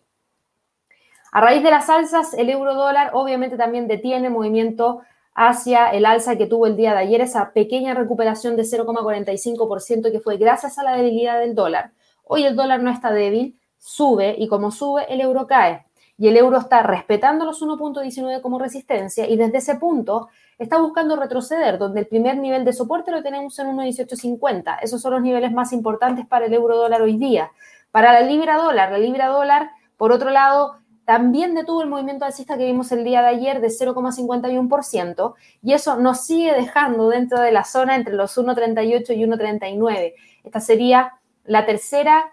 A 1.33 1.41
raíz 1.41 1.63
de 1.63 1.71
las 1.71 1.89
alzas, 1.89 2.33
el 2.35 2.49
euro 2.49 2.73
dólar 2.73 3.09
obviamente 3.15 3.57
también 3.57 3.89
detiene 3.89 4.29
movimiento 4.29 5.01
hacia 5.35 5.89
el 5.89 6.05
alza 6.05 6.37
que 6.37 6.45
tuvo 6.45 6.67
el 6.67 6.77
día 6.77 6.93
de 6.93 6.99
ayer, 6.99 7.19
esa 7.19 7.51
pequeña 7.51 7.95
recuperación 7.95 8.55
de 8.55 8.63
0,45% 8.63 10.09
que 10.09 10.21
fue 10.21 10.37
gracias 10.37 10.77
a 10.77 10.83
la 10.83 10.95
debilidad 10.95 11.37
del 11.37 11.53
dólar. 11.53 11.91
Hoy 12.33 12.45
el 12.45 12.55
dólar 12.55 12.81
no 12.81 12.89
está 12.89 13.11
débil, 13.11 13.59
sube 13.77 14.35
y 14.37 14.47
como 14.47 14.71
sube 14.71 15.03
el 15.13 15.19
euro 15.19 15.47
cae. 15.47 15.85
Y 16.17 16.29
el 16.29 16.37
euro 16.37 16.59
está 16.59 16.81
respetando 16.81 17.43
los 17.43 17.61
1.19 17.61 18.39
como 18.39 18.57
resistencia 18.57 19.27
y 19.27 19.35
desde 19.35 19.57
ese 19.57 19.75
punto 19.75 20.29
está 20.57 20.77
buscando 20.77 21.17
retroceder, 21.17 21.77
donde 21.77 21.99
el 21.99 22.07
primer 22.07 22.37
nivel 22.37 22.63
de 22.63 22.71
soporte 22.71 23.11
lo 23.11 23.21
tenemos 23.21 23.59
en 23.59 23.67
1.1850. 23.75 24.77
Esos 24.81 25.01
son 25.01 25.11
los 25.11 25.21
niveles 25.21 25.51
más 25.51 25.73
importantes 25.73 26.25
para 26.25 26.45
el 26.45 26.53
euro 26.53 26.77
dólar 26.77 27.01
hoy 27.01 27.17
día. 27.17 27.51
Para 27.91 28.13
la 28.13 28.21
libra 28.21 28.55
dólar, 28.55 28.93
la 28.93 28.97
libra 28.97 29.27
dólar, 29.27 29.69
por 29.97 30.13
otro 30.13 30.29
lado, 30.29 30.77
también 31.03 31.53
detuvo 31.53 31.81
el 31.81 31.89
movimiento 31.89 32.23
alcista 32.23 32.57
que 32.57 32.63
vimos 32.63 32.93
el 32.93 33.03
día 33.03 33.21
de 33.23 33.27
ayer 33.27 33.59
de 33.59 33.67
0,51% 33.67 35.33
y 35.61 35.73
eso 35.73 35.97
nos 35.97 36.21
sigue 36.21 36.53
dejando 36.53 37.09
dentro 37.09 37.41
de 37.41 37.51
la 37.51 37.65
zona 37.65 37.97
entre 37.97 38.13
los 38.13 38.37
1,38 38.37 39.17
y 39.17 39.25
1,39. 39.25 40.13
Esta 40.45 40.61
sería 40.61 41.20
la 41.45 41.65
tercera, 41.65 42.31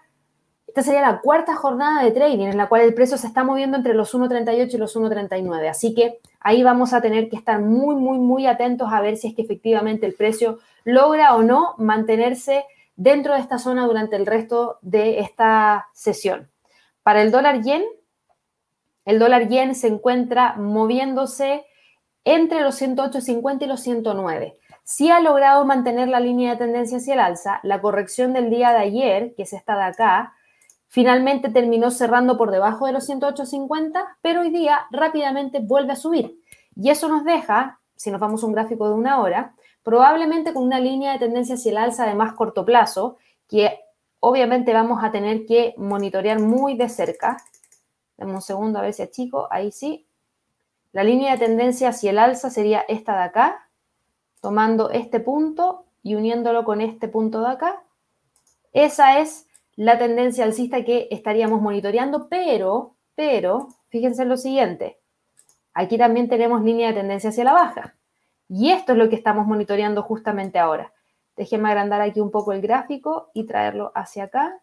esta 0.67 0.83
sería 0.83 1.01
la 1.01 1.21
cuarta 1.21 1.55
jornada 1.55 2.03
de 2.03 2.11
trading 2.11 2.47
en 2.47 2.57
la 2.57 2.69
cual 2.69 2.81
el 2.81 2.93
precio 2.93 3.17
se 3.17 3.27
está 3.27 3.43
moviendo 3.43 3.75
entre 3.75 3.95
los 3.95 4.13
1.38 4.13 4.73
y 4.73 4.77
los 4.77 4.95
1.39. 4.95 5.67
Así 5.67 5.95
que 5.95 6.19
ahí 6.39 6.61
vamos 6.61 6.93
a 6.93 7.01
tener 7.01 7.27
que 7.27 7.35
estar 7.35 7.59
muy, 7.59 7.95
muy, 7.95 8.19
muy 8.19 8.45
atentos 8.45 8.89
a 8.91 9.01
ver 9.01 9.17
si 9.17 9.29
es 9.29 9.35
que 9.35 9.41
efectivamente 9.41 10.05
el 10.05 10.13
precio 10.13 10.59
logra 10.83 11.35
o 11.35 11.41
no 11.41 11.73
mantenerse 11.77 12.65
dentro 12.95 13.33
de 13.33 13.39
esta 13.39 13.57
zona 13.57 13.87
durante 13.87 14.15
el 14.15 14.27
resto 14.27 14.77
de 14.81 15.19
esta 15.19 15.87
sesión. 15.93 16.51
Para 17.01 17.23
el 17.23 17.31
dólar 17.31 17.61
yen, 17.63 17.83
el 19.05 19.17
dólar 19.17 19.47
yen 19.47 19.73
se 19.73 19.87
encuentra 19.87 20.53
moviéndose 20.55 21.65
entre 22.25 22.61
los 22.61 22.79
108.50 22.79 23.63
y 23.63 23.65
los 23.65 23.79
109 23.81 24.58
sí 24.89 25.11
ha 25.11 25.19
logrado 25.19 25.65
mantener 25.65 26.07
la 26.07 26.19
línea 26.19 26.49
de 26.49 26.57
tendencia 26.57 26.97
hacia 26.97 27.13
el 27.13 27.19
alza. 27.19 27.59
La 27.61 27.79
corrección 27.79 28.33
del 28.33 28.49
día 28.49 28.71
de 28.71 28.79
ayer, 28.79 29.35
que 29.35 29.43
es 29.43 29.53
esta 29.53 29.77
de 29.77 29.83
acá, 29.83 30.33
finalmente 30.87 31.49
terminó 31.49 31.91
cerrando 31.91 32.39
por 32.39 32.49
debajo 32.49 32.87
de 32.87 32.93
los 32.93 33.07
108.50, 33.07 34.03
pero 34.23 34.41
hoy 34.41 34.49
día 34.49 34.87
rápidamente 34.89 35.59
vuelve 35.59 35.93
a 35.93 35.95
subir. 35.95 36.41
Y 36.75 36.89
eso 36.89 37.07
nos 37.07 37.23
deja, 37.23 37.79
si 37.95 38.09
nos 38.09 38.19
vamos 38.19 38.41
a 38.41 38.47
un 38.47 38.53
gráfico 38.53 38.87
de 38.89 38.95
una 38.95 39.21
hora, 39.21 39.53
probablemente 39.83 40.55
con 40.55 40.63
una 40.63 40.79
línea 40.79 41.13
de 41.13 41.19
tendencia 41.19 41.53
hacia 41.53 41.69
el 41.69 41.77
alza 41.77 42.07
de 42.07 42.15
más 42.15 42.33
corto 42.33 42.65
plazo, 42.65 43.17
que 43.47 43.79
obviamente 44.19 44.73
vamos 44.73 45.03
a 45.03 45.11
tener 45.11 45.45
que 45.45 45.75
monitorear 45.77 46.39
muy 46.39 46.75
de 46.75 46.89
cerca. 46.89 47.37
Dame 48.17 48.33
un 48.33 48.41
segundo 48.41 48.79
a 48.79 48.81
ver 48.81 48.95
si 48.95 49.07
chico, 49.11 49.47
ahí 49.51 49.71
sí. 49.71 50.07
La 50.93 51.03
línea 51.03 51.33
de 51.33 51.45
tendencia 51.45 51.89
hacia 51.89 52.09
el 52.09 52.17
alza 52.17 52.49
sería 52.49 52.83
esta 52.87 53.15
de 53.15 53.23
acá, 53.25 53.68
tomando 54.41 54.89
este 54.89 55.19
punto 55.19 55.85
y 56.03 56.15
uniéndolo 56.15 56.63
con 56.63 56.81
este 56.81 57.07
punto 57.07 57.41
de 57.41 57.49
acá. 57.49 57.83
Esa 58.73 59.19
es 59.19 59.47
la 59.75 59.97
tendencia 59.97 60.43
alcista 60.43 60.83
que 60.83 61.07
estaríamos 61.11 61.61
monitoreando, 61.61 62.27
pero, 62.29 62.95
pero, 63.15 63.69
fíjense 63.89 64.23
en 64.23 64.29
lo 64.29 64.37
siguiente, 64.37 64.99
aquí 65.73 65.97
también 65.97 66.27
tenemos 66.29 66.61
línea 66.63 66.89
de 66.89 66.95
tendencia 66.95 67.29
hacia 67.29 67.43
la 67.43 67.53
baja. 67.53 67.95
Y 68.47 68.71
esto 68.71 68.93
es 68.93 68.97
lo 68.97 69.09
que 69.09 69.15
estamos 69.15 69.45
monitoreando 69.45 70.01
justamente 70.03 70.59
ahora. 70.59 70.91
Déjenme 71.35 71.69
agrandar 71.69 72.01
aquí 72.01 72.19
un 72.19 72.31
poco 72.31 72.51
el 72.51 72.61
gráfico 72.61 73.29
y 73.33 73.45
traerlo 73.45 73.91
hacia 73.95 74.25
acá. 74.25 74.59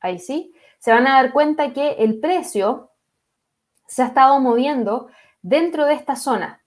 Ahí 0.00 0.18
sí. 0.18 0.52
Se 0.78 0.90
van 0.90 1.06
a 1.06 1.22
dar 1.22 1.32
cuenta 1.32 1.72
que 1.72 1.92
el 1.92 2.18
precio 2.18 2.90
se 3.86 4.02
ha 4.02 4.06
estado 4.06 4.40
moviendo 4.40 5.08
dentro 5.42 5.84
de 5.84 5.94
esta 5.94 6.16
zona 6.16 6.59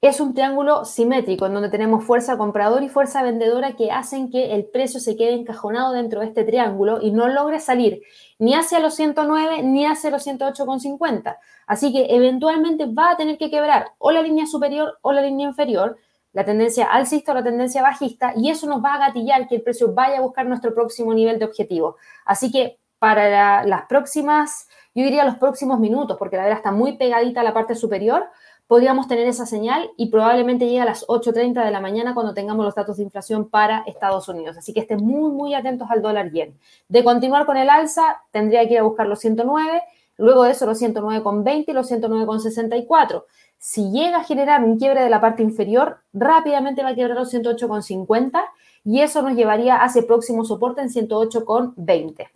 es 0.00 0.20
un 0.20 0.34
triángulo 0.34 0.84
simétrico 0.84 1.46
en 1.46 1.54
donde 1.54 1.70
tenemos 1.70 2.04
fuerza 2.04 2.36
compradora 2.36 2.84
y 2.84 2.88
fuerza 2.88 3.22
vendedora 3.22 3.76
que 3.76 3.90
hacen 3.90 4.30
que 4.30 4.54
el 4.54 4.66
precio 4.66 5.00
se 5.00 5.16
quede 5.16 5.32
encajonado 5.32 5.92
dentro 5.92 6.20
de 6.20 6.26
este 6.26 6.44
triángulo 6.44 7.00
y 7.00 7.12
no 7.12 7.28
logre 7.28 7.60
salir 7.60 8.02
ni 8.38 8.54
hacia 8.54 8.78
los 8.78 8.94
109 8.94 9.62
ni 9.62 9.86
hacia 9.86 10.10
los 10.10 10.26
108,50. 10.26 11.38
Así 11.66 11.92
que 11.92 12.14
eventualmente 12.14 12.86
va 12.86 13.12
a 13.12 13.16
tener 13.16 13.38
que 13.38 13.50
quebrar 13.50 13.92
o 13.98 14.10
la 14.10 14.22
línea 14.22 14.46
superior 14.46 14.98
o 15.00 15.12
la 15.12 15.22
línea 15.22 15.48
inferior, 15.48 15.96
la 16.32 16.44
tendencia 16.44 16.84
alcista 16.86 17.32
o 17.32 17.34
la 17.34 17.42
tendencia 17.42 17.80
bajista, 17.80 18.34
y 18.36 18.50
eso 18.50 18.66
nos 18.66 18.84
va 18.84 18.94
a 18.94 18.98
gatillar 18.98 19.48
que 19.48 19.56
el 19.56 19.62
precio 19.62 19.94
vaya 19.94 20.18
a 20.18 20.20
buscar 20.20 20.46
nuestro 20.46 20.74
próximo 20.74 21.14
nivel 21.14 21.38
de 21.38 21.46
objetivo. 21.46 21.96
Así 22.26 22.52
que 22.52 22.78
para 22.98 23.64
las 23.64 23.86
próximas, 23.86 24.68
yo 24.94 25.04
diría 25.04 25.24
los 25.24 25.36
próximos 25.36 25.78
minutos, 25.78 26.16
porque 26.18 26.36
la 26.36 26.44
vela 26.44 26.56
está 26.56 26.72
muy 26.72 26.96
pegadita 26.96 27.40
a 27.40 27.44
la 27.44 27.54
parte 27.54 27.74
superior, 27.74 28.26
podríamos 28.66 29.06
tener 29.08 29.26
esa 29.26 29.46
señal 29.46 29.90
y 29.96 30.10
probablemente 30.10 30.66
llegue 30.66 30.80
a 30.80 30.84
las 30.84 31.06
8.30 31.06 31.64
de 31.64 31.70
la 31.70 31.80
mañana 31.80 32.14
cuando 32.14 32.34
tengamos 32.34 32.64
los 32.64 32.74
datos 32.74 32.96
de 32.96 33.04
inflación 33.04 33.48
para 33.48 33.84
Estados 33.86 34.28
Unidos. 34.28 34.56
Así 34.56 34.72
que 34.72 34.80
estén 34.80 35.04
muy, 35.04 35.30
muy 35.30 35.54
atentos 35.54 35.88
al 35.90 36.02
dólar 36.02 36.32
yen. 36.32 36.58
De 36.88 37.04
continuar 37.04 37.46
con 37.46 37.56
el 37.56 37.70
alza, 37.70 38.22
tendría 38.32 38.66
que 38.66 38.74
ir 38.74 38.80
a 38.80 38.84
buscar 38.84 39.06
los 39.06 39.20
109, 39.20 39.82
luego 40.18 40.44
de 40.44 40.52
eso 40.52 40.66
los 40.66 40.80
109,20 40.80 41.64
y 41.68 41.72
los 41.72 41.90
109,64. 41.90 43.24
Si 43.58 43.90
llega 43.90 44.18
a 44.18 44.24
generar 44.24 44.62
un 44.64 44.78
quiebre 44.78 45.02
de 45.02 45.10
la 45.10 45.20
parte 45.20 45.42
inferior, 45.42 45.98
rápidamente 46.12 46.82
va 46.82 46.90
a 46.90 46.94
quebrar 46.94 47.16
los 47.16 47.32
108,50 47.32 48.44
y 48.84 49.00
eso 49.00 49.22
nos 49.22 49.34
llevaría 49.34 49.82
a 49.82 49.86
ese 49.86 50.02
próximo 50.02 50.44
soporte 50.44 50.80
en 50.80 50.88
108,20. 50.88 52.28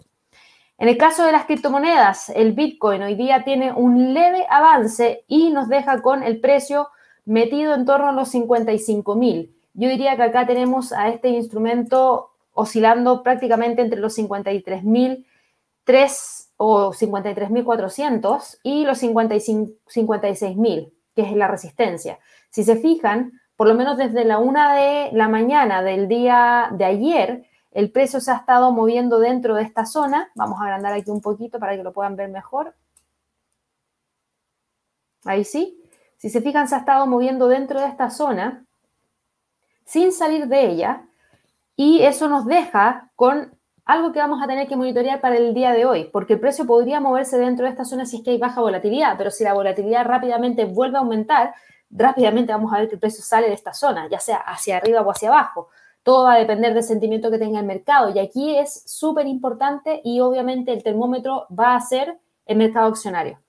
En 0.81 0.89
el 0.89 0.97
caso 0.97 1.27
de 1.27 1.33
las 1.33 1.45
criptomonedas, 1.45 2.31
el 2.31 2.55
Bitcoin 2.55 3.03
hoy 3.03 3.15
día 3.15 3.45
tiene 3.45 3.71
un 3.71 4.15
leve 4.15 4.47
avance 4.49 5.27
y 5.29 5.51
nos 5.51 5.69
deja 5.69 6.01
con 6.01 6.23
el 6.23 6.41
precio 6.41 6.89
metido 7.27 7.75
en 7.75 7.85
torno 7.85 8.09
a 8.09 8.13
los 8.13 8.31
55 8.31 9.15
mil. 9.15 9.55
Yo 9.75 9.91
diría 9.91 10.17
que 10.17 10.23
acá 10.23 10.47
tenemos 10.47 10.95
a 10.95 11.11
este 11.11 11.29
instrumento 11.29 12.31
oscilando 12.55 13.23
prácticamente 13.23 13.83
entre 13.83 14.01
los 14.01 14.15
53 14.15 14.83
mil 14.83 15.27
o 16.57 16.93
53.400 16.95 18.61
y 18.63 18.87
los 18.87 19.03
56.000, 19.03 20.93
que 21.15 21.23
es 21.23 21.37
la 21.37 21.47
resistencia. 21.47 22.19
Si 22.49 22.65
se 22.65 22.77
fijan, 22.77 23.33
por 23.55 23.69
lo 23.69 23.75
menos 23.75 23.99
desde 23.99 24.25
la 24.25 24.39
una 24.39 24.75
de 24.77 25.11
la 25.13 25.29
mañana 25.29 25.83
del 25.83 26.09
día 26.09 26.71
de 26.73 26.87
ayer, 26.87 27.50
el 27.73 27.91
precio 27.91 28.21
se 28.21 28.31
ha 28.31 28.37
estado 28.37 28.73
moviendo 28.73 29.19
dentro 29.19 29.55
de 29.55 29.63
esta 29.63 29.87
zona. 29.87 30.31
Vamos 30.35 30.61
a 30.61 30.65
agrandar 30.65 30.93
aquí 30.93 31.11
un 31.11 31.21
poquito 31.21 31.59
para 31.59 31.77
que 31.77 31.83
lo 31.83 31.93
puedan 31.93 32.17
ver 32.17 32.29
mejor. 32.29 32.75
Ahí 35.25 35.45
sí. 35.45 35.77
Si 36.17 36.29
se 36.29 36.41
fijan, 36.41 36.69
se 36.69 36.75
ha 36.75 36.79
estado 36.79 37.07
moviendo 37.07 37.49
dentro 37.49 37.81
de 37.81 37.87
esta 37.87 38.11
zona 38.11 38.65
sin 39.85 40.13
salir 40.13 40.47
de 40.49 40.67
ella. 40.67 41.05
Y 41.77 42.03
eso 42.03 42.29
nos 42.29 42.45
deja 42.45 43.11
con 43.17 43.59
algo 43.85 44.13
que 44.13 44.21
vamos 44.21 44.43
a 44.43 44.47
tener 44.47 44.69
que 44.69 44.77
monitorear 44.77 45.21
para 45.21 45.37
el 45.37 45.55
día 45.55 45.73
de 45.73 45.85
hoy, 45.85 46.11
porque 46.13 46.35
el 46.35 46.41
precio 46.41 46.67
podría 46.67 47.01
moverse 47.01 47.39
dentro 47.39 47.65
de 47.65 47.73
esta 47.73 47.85
zona 47.85 48.07
si 48.07 48.19
es 48.19 48.23
que 48.23 48.31
hay 48.31 48.39
baja 48.39 48.61
volatilidad, 48.61 49.17
pero 49.19 49.31
si 49.31 49.43
la 49.43 49.53
volatilidad 49.53 50.05
rápidamente 50.05 50.65
vuelve 50.65 50.99
a 50.99 51.01
aumentar, 51.01 51.55
rápidamente 51.91 52.53
vamos 52.53 52.73
a 52.73 52.79
ver 52.79 52.89
que 52.89 52.95
el 52.95 53.01
precio 53.01 53.25
sale 53.25 53.49
de 53.49 53.55
esta 53.55 53.73
zona, 53.73 54.09
ya 54.09 54.21
sea 54.21 54.37
hacia 54.37 54.77
arriba 54.77 55.01
o 55.01 55.11
hacia 55.11 55.31
abajo. 55.31 55.71
Todo 56.03 56.25
va 56.25 56.35
a 56.35 56.39
depender 56.39 56.75
del 56.75 56.83
sentimiento 56.83 57.31
que 57.31 57.39
tenga 57.39 57.61
el 57.61 57.67
mercado. 57.67 58.11
Y 58.15 58.19
aquí 58.19 58.57
es 58.57 58.83
súper 58.87 59.27
importante 59.27 60.01
y 60.05 60.21
obviamente 60.21 60.73
el 60.73 60.83
termómetro 60.83 61.47
va 61.57 61.75
a 61.75 61.81
ser 61.81 62.19
el 62.47 62.57
mercado 62.57 62.89
accionario. 62.89 63.41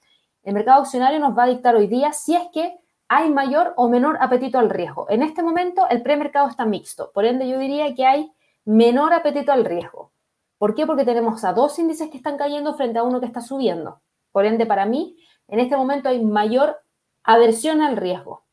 El 0.43 0.53
mercado 0.53 0.81
accionario 0.81 1.19
nos 1.19 1.37
va 1.37 1.43
a 1.43 1.47
dictar 1.47 1.75
hoy 1.75 1.87
día 1.87 2.13
si 2.13 2.35
es 2.35 2.43
que 2.53 2.77
hay 3.07 3.29
mayor 3.29 3.73
o 3.75 3.89
menor 3.89 4.17
apetito 4.21 4.57
al 4.57 4.69
riesgo. 4.69 5.05
En 5.09 5.21
este 5.21 5.43
momento 5.43 5.87
el 5.89 6.01
premercado 6.01 6.47
está 6.47 6.65
mixto, 6.65 7.11
por 7.13 7.25
ende 7.25 7.47
yo 7.47 7.59
diría 7.59 7.93
que 7.93 8.05
hay 8.05 8.31
menor 8.65 9.13
apetito 9.13 9.51
al 9.51 9.65
riesgo. 9.65 10.11
¿Por 10.57 10.75
qué? 10.75 10.85
Porque 10.85 11.05
tenemos 11.05 11.43
a 11.43 11.53
dos 11.53 11.77
índices 11.79 12.09
que 12.09 12.17
están 12.17 12.37
cayendo 12.37 12.75
frente 12.75 12.99
a 12.99 13.03
uno 13.03 13.19
que 13.19 13.25
está 13.25 13.41
subiendo. 13.41 14.01
Por 14.31 14.45
ende, 14.45 14.65
para 14.65 14.85
mí, 14.85 15.17
en 15.47 15.59
este 15.59 15.75
momento 15.75 16.07
hay 16.07 16.23
mayor 16.23 16.77
aversión 17.23 17.81
al 17.81 17.97
riesgo. 17.97 18.45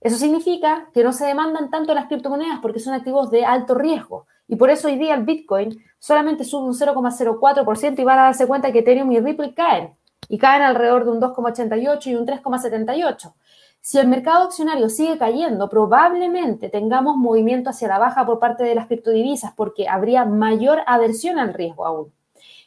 Eso 0.00 0.16
significa 0.16 0.88
que 0.94 1.04
no 1.04 1.12
se 1.12 1.26
demandan 1.26 1.70
tanto 1.70 1.94
las 1.94 2.06
criptomonedas 2.06 2.60
porque 2.60 2.80
son 2.80 2.94
activos 2.94 3.30
de 3.30 3.44
alto 3.44 3.74
riesgo. 3.74 4.26
Y 4.48 4.56
por 4.56 4.70
eso 4.70 4.88
hoy 4.88 4.96
día 4.96 5.14
el 5.14 5.24
Bitcoin 5.24 5.78
solamente 5.98 6.44
sube 6.44 6.66
un 6.66 6.74
0,04% 6.74 7.98
y 7.98 8.04
van 8.04 8.18
a 8.18 8.22
darse 8.22 8.46
cuenta 8.46 8.72
que 8.72 8.80
Ethereum 8.80 9.12
y 9.12 9.20
Ripple 9.20 9.54
caen. 9.54 9.94
Y 10.28 10.38
caen 10.38 10.62
alrededor 10.62 11.04
de 11.04 11.10
un 11.10 11.20
2,88 11.20 12.06
y 12.06 12.14
un 12.16 12.26
3,78. 12.26 13.32
Si 13.82 13.98
el 13.98 14.08
mercado 14.08 14.44
accionario 14.44 14.88
sigue 14.88 15.18
cayendo, 15.18 15.68
probablemente 15.68 16.68
tengamos 16.68 17.16
movimiento 17.16 17.70
hacia 17.70 17.88
la 17.88 17.98
baja 17.98 18.26
por 18.26 18.38
parte 18.38 18.64
de 18.64 18.74
las 18.74 18.86
criptodivisas 18.86 19.52
porque 19.54 19.88
habría 19.88 20.24
mayor 20.24 20.80
aversión 20.86 21.38
al 21.38 21.54
riesgo 21.54 21.86
aún. 21.86 22.12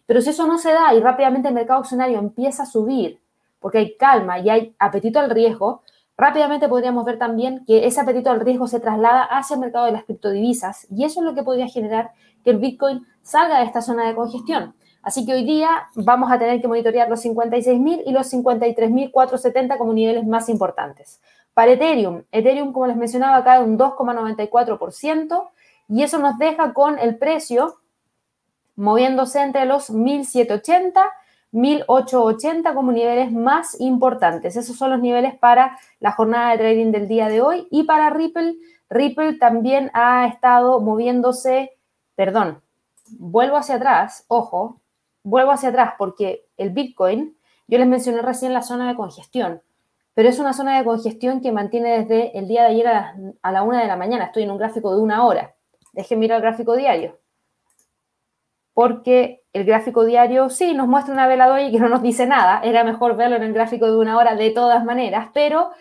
Pero 0.06 0.22
si 0.22 0.32
eso 0.32 0.48
no 0.48 0.58
se 0.58 0.72
da 0.72 0.94
y 0.94 1.00
rápidamente 1.00 1.50
el 1.50 1.54
mercado 1.54 1.80
accionario 1.80 2.20
empieza 2.20 2.64
a 2.64 2.66
subir 2.68 3.20
porque 3.60 3.78
hay 3.78 3.96
calma 3.96 4.40
y 4.40 4.50
hay 4.50 4.76
apetito 4.80 5.20
al 5.20 5.30
riesgo, 5.30 5.84
Rápidamente 6.24 6.70
podríamos 6.70 7.04
ver 7.04 7.20
también 7.20 7.66
que 7.66 7.86
ese 7.86 8.00
apetito 8.00 8.32
al 8.32 8.40
riesgo 8.40 8.66
se 8.66 8.80
traslada 8.80 9.24
hacia 9.24 9.56
el 9.56 9.60
mercado 9.60 9.88
de 9.88 9.92
las 9.92 10.06
criptodivisas 10.06 10.88
y 10.90 11.04
eso 11.04 11.20
es 11.20 11.26
lo 11.26 11.36
que 11.36 11.44
podría 11.44 11.68
generar 11.68 12.12
que 12.46 12.52
el 12.52 12.60
Bitcoin 12.60 13.06
salga 13.22 13.60
de 13.60 13.66
esta 13.66 13.82
zona 13.82 14.08
de 14.08 14.16
congestión. 14.16 14.74
Así 15.02 15.26
que 15.26 15.34
hoy 15.34 15.44
día 15.44 15.90
vamos 15.96 16.32
a 16.32 16.40
tener 16.40 16.62
que 16.62 16.70
monitorear 16.70 17.10
los 17.10 17.26
56.000 17.26 18.04
y 18.06 18.14
los 18.14 18.32
53.470 18.32 19.78
como 19.78 19.92
niveles 19.92 20.26
más 20.26 20.48
importantes. 20.48 21.20
Para 21.54 21.74
Ethereum, 21.74 22.24
Ethereum, 22.32 22.72
como 22.72 22.88
les 22.88 22.96
mencionaba, 22.96 23.44
cae 23.44 23.62
un 23.62 23.78
2,94% 23.78 25.50
y 25.90 26.04
eso 26.04 26.20
nos 26.20 26.38
deja 26.38 26.72
con 26.74 27.00
el 27.00 27.18
precio 27.18 27.80
moviéndose 28.78 29.42
entre 29.42 29.66
los 29.66 29.92
1.780 29.92 31.04
1880 31.54 32.74
como 32.74 32.92
niveles 32.92 33.32
más 33.32 33.80
importantes. 33.80 34.56
Esos 34.56 34.76
son 34.76 34.90
los 34.90 35.00
niveles 35.00 35.36
para 35.36 35.78
la 36.00 36.12
jornada 36.12 36.52
de 36.52 36.58
trading 36.58 36.92
del 36.92 37.08
día 37.08 37.30
de 37.30 37.42
hoy. 37.42 37.68
Y 37.72 37.84
para 37.84 38.10
Ripple, 38.10 38.56
Ripple 38.90 39.36
también 39.36 39.92
ha 39.94 40.28
estado 40.28 40.82
moviéndose, 40.82 41.78
perdón, 42.16 42.62
vuelvo 43.12 43.58
hacia 43.58 43.76
atrás, 43.76 44.26
ojo, 44.28 44.82
vuelvo 45.24 45.52
hacia 45.52 45.70
atrás 45.70 45.94
porque 45.98 46.48
el 46.58 46.72
Bitcoin, 46.72 47.38
yo 47.68 47.78
les 47.78 47.88
mencioné 47.88 48.22
recién 48.24 48.54
la 48.54 48.64
zona 48.64 48.88
de 48.88 48.96
congestión, 48.96 49.62
pero 50.16 50.30
es 50.30 50.40
una 50.40 50.54
zona 50.54 50.78
de 50.78 50.84
congestión 50.84 51.40
que 51.40 51.52
mantiene 51.52 52.00
desde 52.00 52.38
el 52.38 52.48
día 52.48 52.64
de 52.64 52.70
ayer 52.70 52.88
a, 52.88 53.16
a 53.42 53.52
la 53.52 53.64
una 53.64 53.82
de 53.82 53.88
la 53.88 53.96
mañana. 53.96 54.26
Estoy 54.26 54.44
en 54.44 54.52
un 54.52 54.58
gráfico 54.58 54.96
de 54.96 55.02
una 55.02 55.24
hora. 55.26 55.56
Dejen 55.94 56.20
mirar 56.20 56.38
el 56.38 56.44
gráfico 56.44 56.76
diario 56.76 57.20
porque 58.74 59.44
el 59.54 59.66
gráfico 59.66 60.04
diario 60.04 60.50
sí 60.50 60.74
nos 60.74 60.88
muestra 60.88 61.14
una 61.14 61.28
vela 61.28 61.62
y 61.62 61.72
que 61.72 61.80
no 61.80 61.90
nos 61.90 62.02
dice 62.02 62.26
nada, 62.26 62.62
era 62.64 62.84
mejor 62.84 63.16
verlo 63.16 63.36
en 63.36 63.44
el 63.44 63.54
gráfico 63.54 63.86
de 63.86 63.98
una 63.98 64.18
hora 64.18 64.36
de 64.36 64.50
todas 64.50 64.84
maneras, 64.84 65.30
pero 65.34 65.72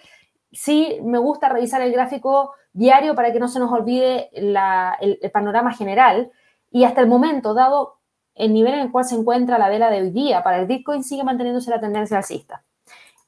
sí 0.52 0.98
me 1.02 1.18
gusta 1.18 1.48
revisar 1.48 1.80
el 1.80 1.92
gráfico 1.92 2.52
diario 2.72 3.14
para 3.14 3.32
que 3.32 3.40
no 3.40 3.48
se 3.48 3.58
nos 3.58 3.72
olvide 3.72 4.30
el, 4.32 5.30
panorama 5.32 5.72
general 5.72 6.30
y 6.70 6.84
hasta 6.84 7.00
el 7.00 7.06
momento, 7.06 7.54
dado 7.54 7.98
el 8.34 8.52
nivel 8.52 8.74
en 8.74 8.80
el 8.80 8.92
cual 8.92 9.04
se 9.04 9.14
encuentra 9.14 9.58
la 9.58 9.68
vela 9.68 9.90
de 9.90 10.02
hoy 10.02 10.10
día, 10.10 10.42
para 10.42 10.58
el 10.58 10.66
Bitcoin 10.66 11.02
sigue 11.02 11.24
manteniéndose 11.24 11.70
la 11.70 11.80
tendencia 11.80 12.16
alcista. 12.16 12.64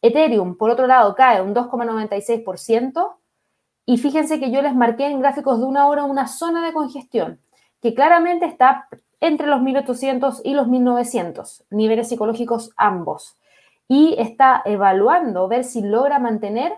Ethereum, 0.00 0.56
por 0.56 0.70
otro 0.70 0.86
lado, 0.86 1.14
cae 1.14 1.40
un 1.40 1.54
2,96% 1.54 3.16
y 3.86 3.98
fíjense 3.98 4.38
que 4.38 4.50
yo 4.50 4.60
les 4.60 4.74
marqué 4.74 5.06
en 5.06 5.20
gráficos 5.20 5.58
de 5.58 5.64
una 5.64 5.88
hora 5.88 6.04
una 6.04 6.26
zona 6.26 6.64
de 6.64 6.72
congestión 6.72 7.40
que 7.80 7.94
claramente 7.94 8.46
está 8.46 8.88
entre 9.24 9.46
los 9.46 9.62
1800 9.62 10.42
y 10.44 10.52
los 10.52 10.68
1900, 10.68 11.64
niveles 11.70 12.10
psicológicos 12.10 12.72
ambos. 12.76 13.38
Y 13.88 14.14
está 14.18 14.60
evaluando 14.66 15.48
ver 15.48 15.64
si 15.64 15.80
logra 15.80 16.18
mantener 16.18 16.74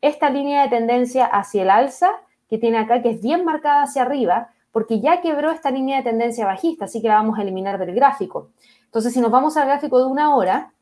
esta 0.00 0.30
línea 0.30 0.62
de 0.62 0.70
tendencia 0.70 1.26
hacia 1.26 1.62
el 1.62 1.68
alza 1.68 2.10
que 2.48 2.56
tiene 2.56 2.78
acá, 2.78 3.02
que 3.02 3.10
es 3.10 3.22
bien 3.22 3.44
marcada 3.44 3.82
hacia 3.82 4.00
arriba, 4.00 4.48
porque 4.72 5.00
ya 5.00 5.20
quebró 5.20 5.50
esta 5.50 5.70
línea 5.70 5.98
de 5.98 6.04
tendencia 6.04 6.46
bajista, 6.46 6.86
así 6.86 7.02
que 7.02 7.08
la 7.08 7.16
vamos 7.16 7.38
a 7.38 7.42
eliminar 7.42 7.78
del 7.78 7.94
gráfico. 7.94 8.48
Entonces, 8.86 9.12
si 9.12 9.20
nos 9.20 9.30
vamos 9.30 9.58
al 9.58 9.66
gráfico 9.66 9.98
de 9.98 10.06
una 10.06 10.34
hora, 10.34 10.72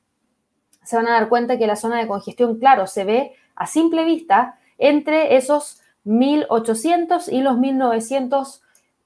se 0.85 0.94
van 0.94 1.09
a 1.09 1.12
dar 1.12 1.28
cuenta 1.28 1.59
que 1.59 1.66
la 1.66 1.74
zona 1.74 1.98
de 1.98 2.07
congestión, 2.07 2.61
claro, 2.61 2.87
se 2.87 3.04
ve 3.04 3.33
a 3.57 3.66
simple 3.66 4.04
vista 4.04 4.57
entre 4.78 5.37
esos 5.37 5.81
1.800 6.07 7.28
y 7.33 7.42
los 7.42 7.57
1.900 7.57 8.61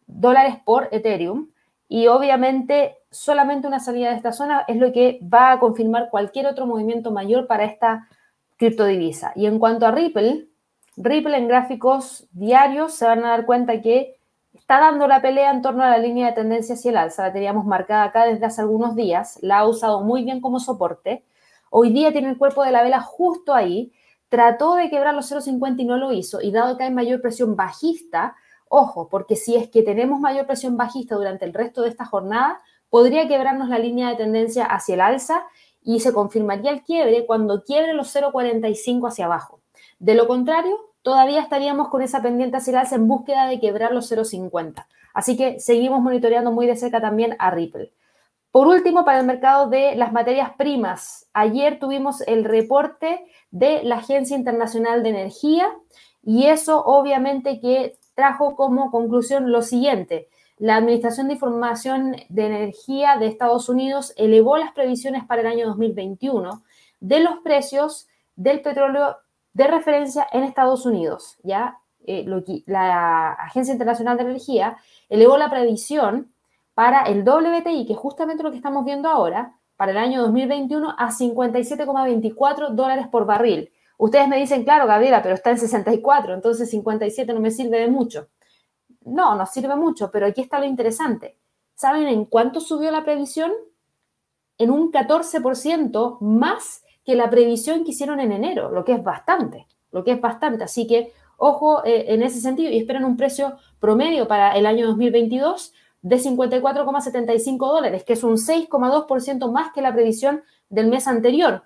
dólares 0.06 0.56
por 0.62 0.88
Ethereum. 0.92 1.48
Y 1.94 2.06
obviamente 2.06 2.96
solamente 3.10 3.66
una 3.66 3.78
salida 3.78 4.08
de 4.08 4.16
esta 4.16 4.32
zona 4.32 4.64
es 4.66 4.78
lo 4.78 4.94
que 4.94 5.20
va 5.22 5.52
a 5.52 5.58
confirmar 5.58 6.08
cualquier 6.08 6.46
otro 6.46 6.64
movimiento 6.64 7.10
mayor 7.10 7.46
para 7.46 7.66
esta 7.66 8.08
criptodivisa. 8.56 9.34
Y 9.36 9.44
en 9.44 9.58
cuanto 9.58 9.84
a 9.84 9.90
Ripple, 9.90 10.48
Ripple 10.96 11.36
en 11.36 11.48
gráficos 11.48 12.26
diarios 12.32 12.94
se 12.94 13.04
van 13.04 13.22
a 13.26 13.28
dar 13.28 13.44
cuenta 13.44 13.82
que 13.82 14.16
está 14.54 14.80
dando 14.80 15.06
la 15.06 15.20
pelea 15.20 15.50
en 15.50 15.60
torno 15.60 15.82
a 15.82 15.90
la 15.90 15.98
línea 15.98 16.28
de 16.28 16.32
tendencia 16.32 16.76
hacia 16.76 16.92
el 16.92 16.96
alza. 16.96 17.24
La 17.24 17.32
teníamos 17.34 17.66
marcada 17.66 18.04
acá 18.04 18.24
desde 18.24 18.46
hace 18.46 18.62
algunos 18.62 18.96
días. 18.96 19.38
La 19.42 19.58
ha 19.58 19.68
usado 19.68 20.00
muy 20.00 20.24
bien 20.24 20.40
como 20.40 20.60
soporte. 20.60 21.26
Hoy 21.68 21.92
día 21.92 22.10
tiene 22.10 22.30
el 22.30 22.38
cuerpo 22.38 22.64
de 22.64 22.72
la 22.72 22.82
vela 22.82 23.02
justo 23.02 23.52
ahí, 23.52 23.92
trató 24.30 24.76
de 24.76 24.88
quebrar 24.88 25.12
los 25.12 25.30
0,50 25.30 25.80
y 25.80 25.84
no 25.84 25.98
lo 25.98 26.10
hizo, 26.12 26.40
y 26.40 26.52
dado 26.52 26.78
que 26.78 26.84
hay 26.84 26.90
mayor 26.90 27.20
presión 27.20 27.54
bajista, 27.54 28.34
ojo, 28.72 29.08
porque 29.08 29.36
si 29.36 29.54
es 29.54 29.68
que 29.68 29.82
tenemos 29.82 30.18
mayor 30.18 30.46
presión 30.46 30.78
bajista 30.78 31.14
durante 31.14 31.44
el 31.44 31.52
resto 31.52 31.82
de 31.82 31.90
esta 31.90 32.06
jornada, 32.06 32.62
podría 32.88 33.28
quebrarnos 33.28 33.68
la 33.68 33.78
línea 33.78 34.08
de 34.08 34.16
tendencia 34.16 34.64
hacia 34.64 34.94
el 34.94 35.02
alza 35.02 35.44
y 35.82 36.00
se 36.00 36.12
confirmaría 36.12 36.70
el 36.70 36.82
quiebre 36.82 37.26
cuando 37.26 37.64
quiebre 37.64 37.92
los 37.92 38.14
0,45 38.14 39.08
hacia 39.08 39.26
abajo. 39.26 39.60
De 39.98 40.14
lo 40.14 40.26
contrario, 40.26 40.76
todavía 41.02 41.42
estaríamos 41.42 41.88
con 41.88 42.00
esa 42.00 42.22
pendiente 42.22 42.56
hacia 42.56 42.70
el 42.70 42.78
alza 42.78 42.96
en 42.96 43.08
búsqueda 43.08 43.46
de 43.46 43.60
quebrar 43.60 43.92
los 43.92 44.10
0,50. 44.10 44.86
Así 45.12 45.36
que 45.36 45.60
seguimos 45.60 46.00
monitoreando 46.00 46.50
muy 46.50 46.66
de 46.66 46.76
cerca 46.76 47.00
también 47.00 47.36
a 47.38 47.50
Ripple. 47.50 47.92
Por 48.50 48.68
último, 48.68 49.04
para 49.04 49.20
el 49.20 49.26
mercado 49.26 49.68
de 49.68 49.96
las 49.96 50.12
materias 50.12 50.52
primas, 50.56 51.28
ayer 51.34 51.78
tuvimos 51.78 52.22
el 52.22 52.44
reporte 52.44 53.26
de 53.50 53.82
la 53.82 53.96
Agencia 53.96 54.36
Internacional 54.36 55.02
de 55.02 55.10
Energía 55.10 55.68
y 56.22 56.46
eso 56.46 56.82
obviamente 56.84 57.60
que 57.60 57.98
trajo 58.14 58.56
como 58.56 58.90
conclusión 58.90 59.50
lo 59.50 59.62
siguiente. 59.62 60.28
La 60.58 60.76
Administración 60.76 61.28
de 61.28 61.34
Información 61.34 62.16
de 62.28 62.46
Energía 62.46 63.16
de 63.16 63.26
Estados 63.26 63.68
Unidos 63.68 64.12
elevó 64.16 64.56
las 64.56 64.72
previsiones 64.72 65.24
para 65.24 65.40
el 65.40 65.48
año 65.48 65.66
2021 65.66 66.62
de 67.00 67.20
los 67.20 67.38
precios 67.38 68.06
del 68.36 68.62
petróleo 68.62 69.16
de 69.54 69.66
referencia 69.66 70.26
en 70.32 70.44
Estados 70.44 70.86
Unidos. 70.86 71.36
¿ya? 71.42 71.78
Eh, 72.06 72.24
la 72.66 73.32
Agencia 73.32 73.72
Internacional 73.72 74.16
de 74.16 74.24
Energía 74.24 74.76
elevó 75.08 75.36
la 75.36 75.50
previsión 75.50 76.32
para 76.74 77.02
el 77.02 77.22
WTI, 77.28 77.86
que 77.86 77.92
es 77.92 77.98
justamente 77.98 78.42
lo 78.42 78.50
que 78.50 78.56
estamos 78.56 78.84
viendo 78.84 79.08
ahora, 79.08 79.56
para 79.76 79.92
el 79.92 79.98
año 79.98 80.22
2021 80.22 80.94
a 80.96 81.10
57,24 81.10 82.70
dólares 82.70 83.08
por 83.08 83.26
barril. 83.26 83.71
Ustedes 84.02 84.26
me 84.26 84.36
dicen, 84.36 84.64
claro, 84.64 84.88
Gabriela, 84.88 85.22
pero 85.22 85.36
está 85.36 85.50
en 85.50 85.58
64, 85.58 86.34
entonces 86.34 86.68
57 86.70 87.32
no 87.32 87.38
me 87.38 87.52
sirve 87.52 87.78
de 87.78 87.86
mucho. 87.86 88.30
No, 89.04 89.36
no 89.36 89.46
sirve 89.46 89.76
mucho, 89.76 90.10
pero 90.10 90.26
aquí 90.26 90.40
está 90.40 90.58
lo 90.58 90.64
interesante. 90.64 91.38
¿Saben 91.76 92.08
en 92.08 92.24
cuánto 92.24 92.60
subió 92.60 92.90
la 92.90 93.04
previsión? 93.04 93.52
En 94.58 94.72
un 94.72 94.90
14% 94.90 96.18
más 96.18 96.82
que 97.04 97.14
la 97.14 97.30
previsión 97.30 97.84
que 97.84 97.92
hicieron 97.92 98.18
en 98.18 98.32
enero, 98.32 98.72
lo 98.72 98.84
que 98.84 98.94
es 98.94 99.04
bastante, 99.04 99.68
lo 99.92 100.02
que 100.02 100.10
es 100.10 100.20
bastante. 100.20 100.64
Así 100.64 100.88
que 100.88 101.12
ojo 101.36 101.84
eh, 101.84 102.06
en 102.08 102.24
ese 102.24 102.40
sentido 102.40 102.72
y 102.72 102.78
esperen 102.78 103.04
un 103.04 103.16
precio 103.16 103.56
promedio 103.78 104.26
para 104.26 104.56
el 104.56 104.66
año 104.66 104.88
2022 104.88 105.74
de 106.00 106.16
54,75 106.16 107.56
dólares, 107.56 108.02
que 108.02 108.14
es 108.14 108.24
un 108.24 108.36
6,2% 108.36 109.52
más 109.52 109.72
que 109.72 109.80
la 109.80 109.94
previsión 109.94 110.42
del 110.70 110.88
mes 110.88 111.06
anterior. 111.06 111.62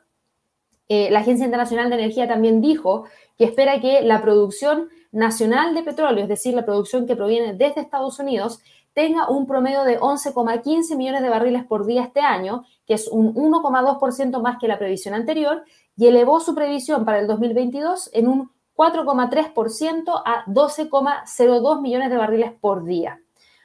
Eh, 0.88 1.10
la 1.10 1.20
Agencia 1.20 1.44
Internacional 1.44 1.90
de 1.90 1.96
Energía 1.96 2.28
también 2.28 2.60
dijo 2.60 3.04
que 3.36 3.44
espera 3.44 3.80
que 3.80 4.02
la 4.02 4.22
producción 4.22 4.88
nacional 5.12 5.74
de 5.74 5.82
petróleo, 5.82 6.22
es 6.22 6.28
decir, 6.28 6.54
la 6.54 6.64
producción 6.64 7.06
que 7.06 7.16
proviene 7.16 7.54
desde 7.54 7.80
Estados 7.80 8.18
Unidos, 8.18 8.60
tenga 8.92 9.28
un 9.28 9.46
promedio 9.46 9.84
de 9.84 10.00
11,15 10.00 10.96
millones 10.96 11.22
de 11.22 11.28
barriles 11.28 11.64
por 11.64 11.84
día 11.84 12.02
este 12.02 12.20
año, 12.20 12.64
que 12.86 12.94
es 12.94 13.08
un 13.08 13.34
1,2% 13.34 14.40
más 14.40 14.58
que 14.58 14.68
la 14.68 14.78
previsión 14.78 15.14
anterior, 15.14 15.64
y 15.96 16.06
elevó 16.06 16.40
su 16.40 16.54
previsión 16.54 17.04
para 17.04 17.18
el 17.18 17.26
2022 17.26 18.10
en 18.14 18.28
un 18.28 18.50
4,3% 18.74 20.22
a 20.24 20.44
12,02 20.46 21.80
millones 21.80 22.10
de 22.10 22.16
barriles 22.16 22.52
por 22.60 22.84
día. 22.84 23.20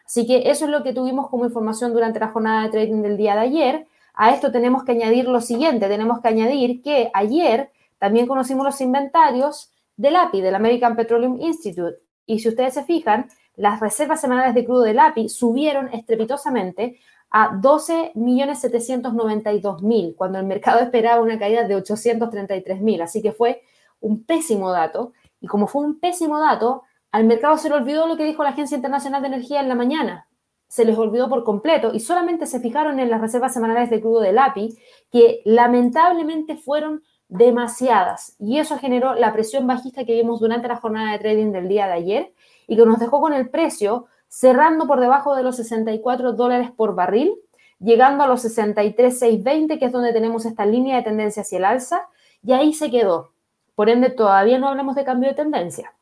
Así 0.05 0.25
que 0.25 0.49
eso 0.49 0.65
es 0.65 0.71
lo 0.71 0.83
que 0.83 0.93
tuvimos 0.93 1.29
como 1.29 1.45
información 1.45 1.93
durante 1.93 2.19
la 2.19 2.27
jornada 2.29 2.63
de 2.63 2.69
trading 2.69 3.01
del 3.01 3.15
día 3.15 3.33
de 3.35 3.39
ayer. 3.39 3.87
A 4.21 4.29
esto 4.29 4.51
tenemos 4.51 4.83
que 4.83 4.91
añadir 4.91 5.27
lo 5.27 5.41
siguiente, 5.41 5.87
tenemos 5.87 6.21
que 6.21 6.27
añadir 6.27 6.83
que 6.83 7.09
ayer 7.11 7.71
también 7.97 8.27
conocimos 8.27 8.63
los 8.63 8.79
inventarios 8.79 9.71
del 9.97 10.15
API, 10.15 10.41
del 10.41 10.53
American 10.53 10.95
Petroleum 10.95 11.41
Institute. 11.41 11.97
Y 12.27 12.37
si 12.37 12.49
ustedes 12.49 12.75
se 12.75 12.83
fijan, 12.83 13.29
las 13.55 13.79
reservas 13.79 14.21
semanales 14.21 14.53
de 14.53 14.63
crudo 14.63 14.83
del 14.83 14.99
API 14.99 15.27
subieron 15.27 15.91
estrepitosamente 15.91 16.99
a 17.31 17.53
12.792.000, 17.53 20.15
cuando 20.15 20.37
el 20.37 20.45
mercado 20.45 20.79
esperaba 20.81 21.19
una 21.19 21.39
caída 21.39 21.67
de 21.67 21.77
833.000. 21.77 23.01
Así 23.01 23.23
que 23.23 23.31
fue 23.31 23.63
un 24.01 24.23
pésimo 24.23 24.69
dato. 24.69 25.13
Y 25.39 25.47
como 25.47 25.65
fue 25.65 25.83
un 25.83 25.99
pésimo 25.99 26.39
dato, 26.39 26.83
al 27.11 27.23
mercado 27.23 27.57
se 27.57 27.69
le 27.69 27.75
olvidó 27.75 28.05
lo 28.05 28.17
que 28.17 28.25
dijo 28.25 28.43
la 28.43 28.51
Agencia 28.51 28.75
Internacional 28.75 29.23
de 29.23 29.29
Energía 29.29 29.61
en 29.61 29.67
la 29.67 29.73
mañana. 29.73 30.27
Se 30.71 30.85
les 30.85 30.97
olvidó 30.97 31.27
por 31.27 31.43
completo 31.43 31.91
y 31.93 31.99
solamente 31.99 32.45
se 32.45 32.61
fijaron 32.61 32.97
en 33.01 33.09
las 33.09 33.19
reservas 33.19 33.53
semanales 33.53 33.89
de 33.89 33.99
crudo 33.99 34.21
del 34.21 34.39
API, 34.39 34.77
que 35.11 35.41
lamentablemente 35.43 36.55
fueron 36.55 37.03
demasiadas. 37.27 38.37
Y 38.39 38.57
eso 38.57 38.77
generó 38.77 39.13
la 39.13 39.33
presión 39.33 39.67
bajista 39.67 40.05
que 40.05 40.13
vimos 40.13 40.39
durante 40.39 40.69
la 40.69 40.77
jornada 40.77 41.11
de 41.11 41.19
trading 41.19 41.51
del 41.51 41.67
día 41.67 41.87
de 41.87 41.93
ayer 41.93 42.33
y 42.67 42.77
que 42.77 42.85
nos 42.85 42.99
dejó 42.99 43.19
con 43.19 43.33
el 43.33 43.49
precio 43.49 44.05
cerrando 44.29 44.87
por 44.87 45.01
debajo 45.01 45.35
de 45.35 45.43
los 45.43 45.57
64 45.57 46.31
dólares 46.31 46.71
por 46.71 46.95
barril, 46.95 47.35
llegando 47.79 48.23
a 48.23 48.27
los 48.27 48.41
63,620, 48.43 49.77
que 49.77 49.85
es 49.85 49.91
donde 49.91 50.13
tenemos 50.13 50.45
esta 50.45 50.65
línea 50.65 50.95
de 50.95 51.03
tendencia 51.03 51.41
hacia 51.41 51.57
el 51.57 51.65
alza, 51.65 52.07
y 52.41 52.53
ahí 52.53 52.71
se 52.71 52.89
quedó. 52.89 53.33
Por 53.75 53.89
ende, 53.89 54.09
todavía 54.09 54.57
no 54.57 54.69
hablamos 54.69 54.95
de 54.95 55.03
cambio 55.03 55.27
de 55.27 55.35
tendencia. 55.35 55.93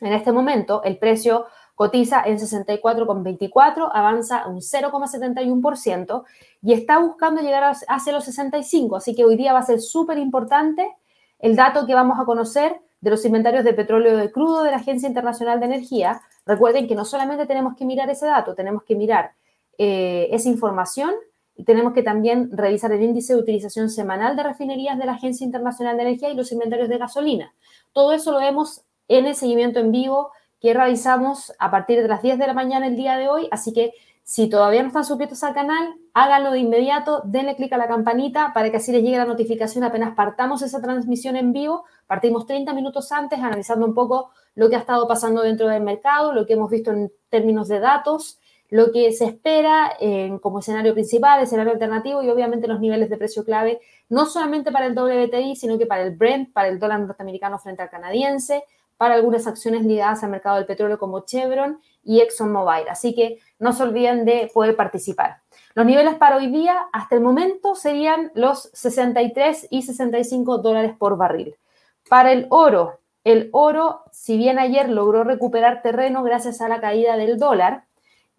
En 0.00 0.14
este 0.14 0.32
momento, 0.32 0.82
el 0.82 0.96
precio 0.96 1.44
cotiza 1.78 2.24
en 2.26 2.40
64,24, 2.40 3.88
avanza 3.94 4.48
un 4.48 4.56
0,71% 4.56 6.24
y 6.60 6.72
está 6.72 6.98
buscando 6.98 7.40
llegar 7.40 7.72
hacia 7.86 8.12
los 8.12 8.24
65. 8.24 8.96
Así 8.96 9.14
que 9.14 9.24
hoy 9.24 9.36
día 9.36 9.52
va 9.52 9.60
a 9.60 9.62
ser 9.62 9.80
súper 9.80 10.18
importante 10.18 10.90
el 11.38 11.54
dato 11.54 11.86
que 11.86 11.94
vamos 11.94 12.18
a 12.18 12.24
conocer 12.24 12.80
de 13.00 13.10
los 13.10 13.24
inventarios 13.24 13.62
de 13.62 13.74
petróleo 13.74 14.16
de 14.16 14.32
crudo 14.32 14.64
de 14.64 14.72
la 14.72 14.78
Agencia 14.78 15.06
Internacional 15.06 15.60
de 15.60 15.66
Energía. 15.66 16.20
Recuerden 16.44 16.88
que 16.88 16.96
no 16.96 17.04
solamente 17.04 17.46
tenemos 17.46 17.76
que 17.76 17.84
mirar 17.84 18.10
ese 18.10 18.26
dato, 18.26 18.56
tenemos 18.56 18.82
que 18.82 18.96
mirar 18.96 19.34
eh, 19.78 20.26
esa 20.32 20.48
información 20.48 21.14
y 21.54 21.62
tenemos 21.62 21.92
que 21.92 22.02
también 22.02 22.50
revisar 22.50 22.90
el 22.90 23.04
índice 23.04 23.34
de 23.34 23.38
utilización 23.38 23.88
semanal 23.88 24.34
de 24.34 24.42
refinerías 24.42 24.98
de 24.98 25.06
la 25.06 25.12
Agencia 25.12 25.44
Internacional 25.44 25.96
de 25.96 26.02
Energía 26.02 26.30
y 26.30 26.34
los 26.34 26.50
inventarios 26.50 26.88
de 26.88 26.98
gasolina. 26.98 27.54
Todo 27.92 28.10
eso 28.14 28.32
lo 28.32 28.38
vemos 28.40 28.82
en 29.06 29.26
el 29.26 29.36
seguimiento 29.36 29.78
en 29.78 29.92
vivo 29.92 30.32
que 30.60 30.74
realizamos 30.74 31.52
a 31.58 31.70
partir 31.70 32.02
de 32.02 32.08
las 32.08 32.22
10 32.22 32.38
de 32.38 32.46
la 32.46 32.54
mañana 32.54 32.86
el 32.86 32.96
día 32.96 33.16
de 33.16 33.28
hoy. 33.28 33.48
Así 33.50 33.72
que 33.72 33.92
si 34.24 34.48
todavía 34.48 34.82
no 34.82 34.88
están 34.88 35.04
suscritos 35.04 35.42
al 35.42 35.54
canal, 35.54 35.94
háganlo 36.12 36.50
de 36.50 36.58
inmediato, 36.58 37.22
denle 37.24 37.56
clic 37.56 37.72
a 37.72 37.78
la 37.78 37.88
campanita 37.88 38.52
para 38.52 38.70
que 38.70 38.76
así 38.76 38.92
les 38.92 39.02
llegue 39.02 39.16
la 39.16 39.24
notificación 39.24 39.84
apenas 39.84 40.14
partamos 40.14 40.60
esa 40.60 40.82
transmisión 40.82 41.36
en 41.36 41.52
vivo. 41.52 41.84
Partimos 42.06 42.44
30 42.44 42.74
minutos 42.74 43.10
antes 43.12 43.38
analizando 43.38 43.86
un 43.86 43.94
poco 43.94 44.30
lo 44.54 44.68
que 44.68 44.76
ha 44.76 44.80
estado 44.80 45.08
pasando 45.08 45.42
dentro 45.42 45.68
del 45.68 45.82
mercado, 45.82 46.32
lo 46.32 46.44
que 46.44 46.54
hemos 46.54 46.70
visto 46.70 46.90
en 46.90 47.10
términos 47.30 47.68
de 47.68 47.80
datos, 47.80 48.38
lo 48.68 48.92
que 48.92 49.12
se 49.12 49.24
espera 49.24 49.96
como 50.42 50.58
escenario 50.58 50.92
principal, 50.92 51.40
escenario 51.40 51.72
alternativo 51.72 52.22
y 52.22 52.28
obviamente 52.28 52.68
los 52.68 52.80
niveles 52.80 53.08
de 53.08 53.16
precio 53.16 53.44
clave, 53.44 53.80
no 54.10 54.26
solamente 54.26 54.70
para 54.72 54.86
el 54.86 54.98
WTI, 54.98 55.56
sino 55.56 55.78
que 55.78 55.86
para 55.86 56.02
el 56.02 56.16
Brent, 56.16 56.52
para 56.52 56.68
el 56.68 56.78
dólar 56.78 57.00
norteamericano 57.00 57.58
frente 57.58 57.82
al 57.82 57.88
canadiense, 57.88 58.64
para 58.98 59.14
algunas 59.14 59.46
acciones 59.46 59.84
ligadas 59.84 60.22
al 60.22 60.30
mercado 60.30 60.56
del 60.56 60.66
petróleo 60.66 60.98
como 60.98 61.20
Chevron 61.20 61.80
y 62.02 62.20
ExxonMobil. 62.20 62.88
Así 62.90 63.14
que 63.14 63.38
no 63.58 63.72
se 63.72 63.84
olviden 63.84 64.24
de 64.24 64.50
poder 64.52 64.76
participar. 64.76 65.40
Los 65.74 65.86
niveles 65.86 66.16
para 66.16 66.36
hoy 66.36 66.48
día, 66.48 66.88
hasta 66.92 67.14
el 67.14 67.22
momento, 67.22 67.76
serían 67.76 68.32
los 68.34 68.70
63 68.74 69.68
y 69.70 69.82
65 69.82 70.58
dólares 70.58 70.94
por 70.98 71.16
barril. 71.16 71.54
Para 72.10 72.32
el 72.32 72.46
oro, 72.50 72.98
el 73.22 73.50
oro, 73.52 74.02
si 74.10 74.36
bien 74.36 74.58
ayer 74.58 74.88
logró 74.88 75.22
recuperar 75.22 75.80
terreno 75.82 76.24
gracias 76.24 76.60
a 76.60 76.68
la 76.68 76.80
caída 76.80 77.16
del 77.16 77.38
dólar, 77.38 77.84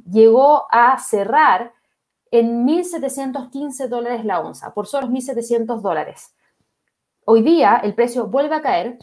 llegó 0.10 0.68
a 0.72 0.98
cerrar 1.00 1.72
en 2.32 2.68
1.715 2.68 3.88
dólares 3.88 4.26
la 4.26 4.42
onza, 4.42 4.74
por 4.74 4.88
solo 4.88 5.08
1.700 5.08 5.82
dólares. 5.82 6.36
Hoy 7.24 7.44
día 7.44 7.80
el 7.84 7.94
precio 7.94 8.28
vuelve 8.28 8.56
a 8.56 8.62
caer 8.62 8.98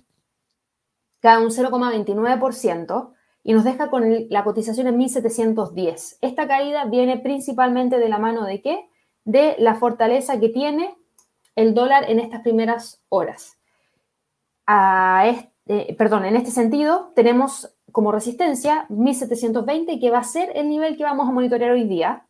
cae 1.20 1.42
un 1.42 1.50
0,29% 1.50 3.12
y 3.42 3.52
nos 3.52 3.64
deja 3.64 3.90
con 3.90 4.26
la 4.28 4.44
cotización 4.44 4.88
en 4.88 4.98
1710. 4.98 6.18
Esta 6.20 6.48
caída 6.48 6.84
viene 6.86 7.18
principalmente 7.18 7.98
de 7.98 8.08
la 8.08 8.18
mano 8.18 8.44
de 8.44 8.60
qué? 8.60 8.88
De 9.24 9.54
la 9.58 9.76
fortaleza 9.76 10.40
que 10.40 10.48
tiene 10.48 10.96
el 11.54 11.74
dólar 11.74 12.10
en 12.10 12.20
estas 12.20 12.42
primeras 12.42 13.02
horas. 13.08 13.56
perdón, 15.96 16.24
en 16.24 16.36
este 16.36 16.50
sentido 16.50 17.12
tenemos 17.14 17.72
como 17.92 18.12
resistencia 18.12 18.86
1720 18.88 19.98
que 19.98 20.10
va 20.10 20.18
a 20.18 20.24
ser 20.24 20.50
el 20.54 20.68
nivel 20.68 20.96
que 20.96 21.04
vamos 21.04 21.28
a 21.28 21.32
monitorear 21.32 21.70
hoy 21.70 21.84
día. 21.84 22.26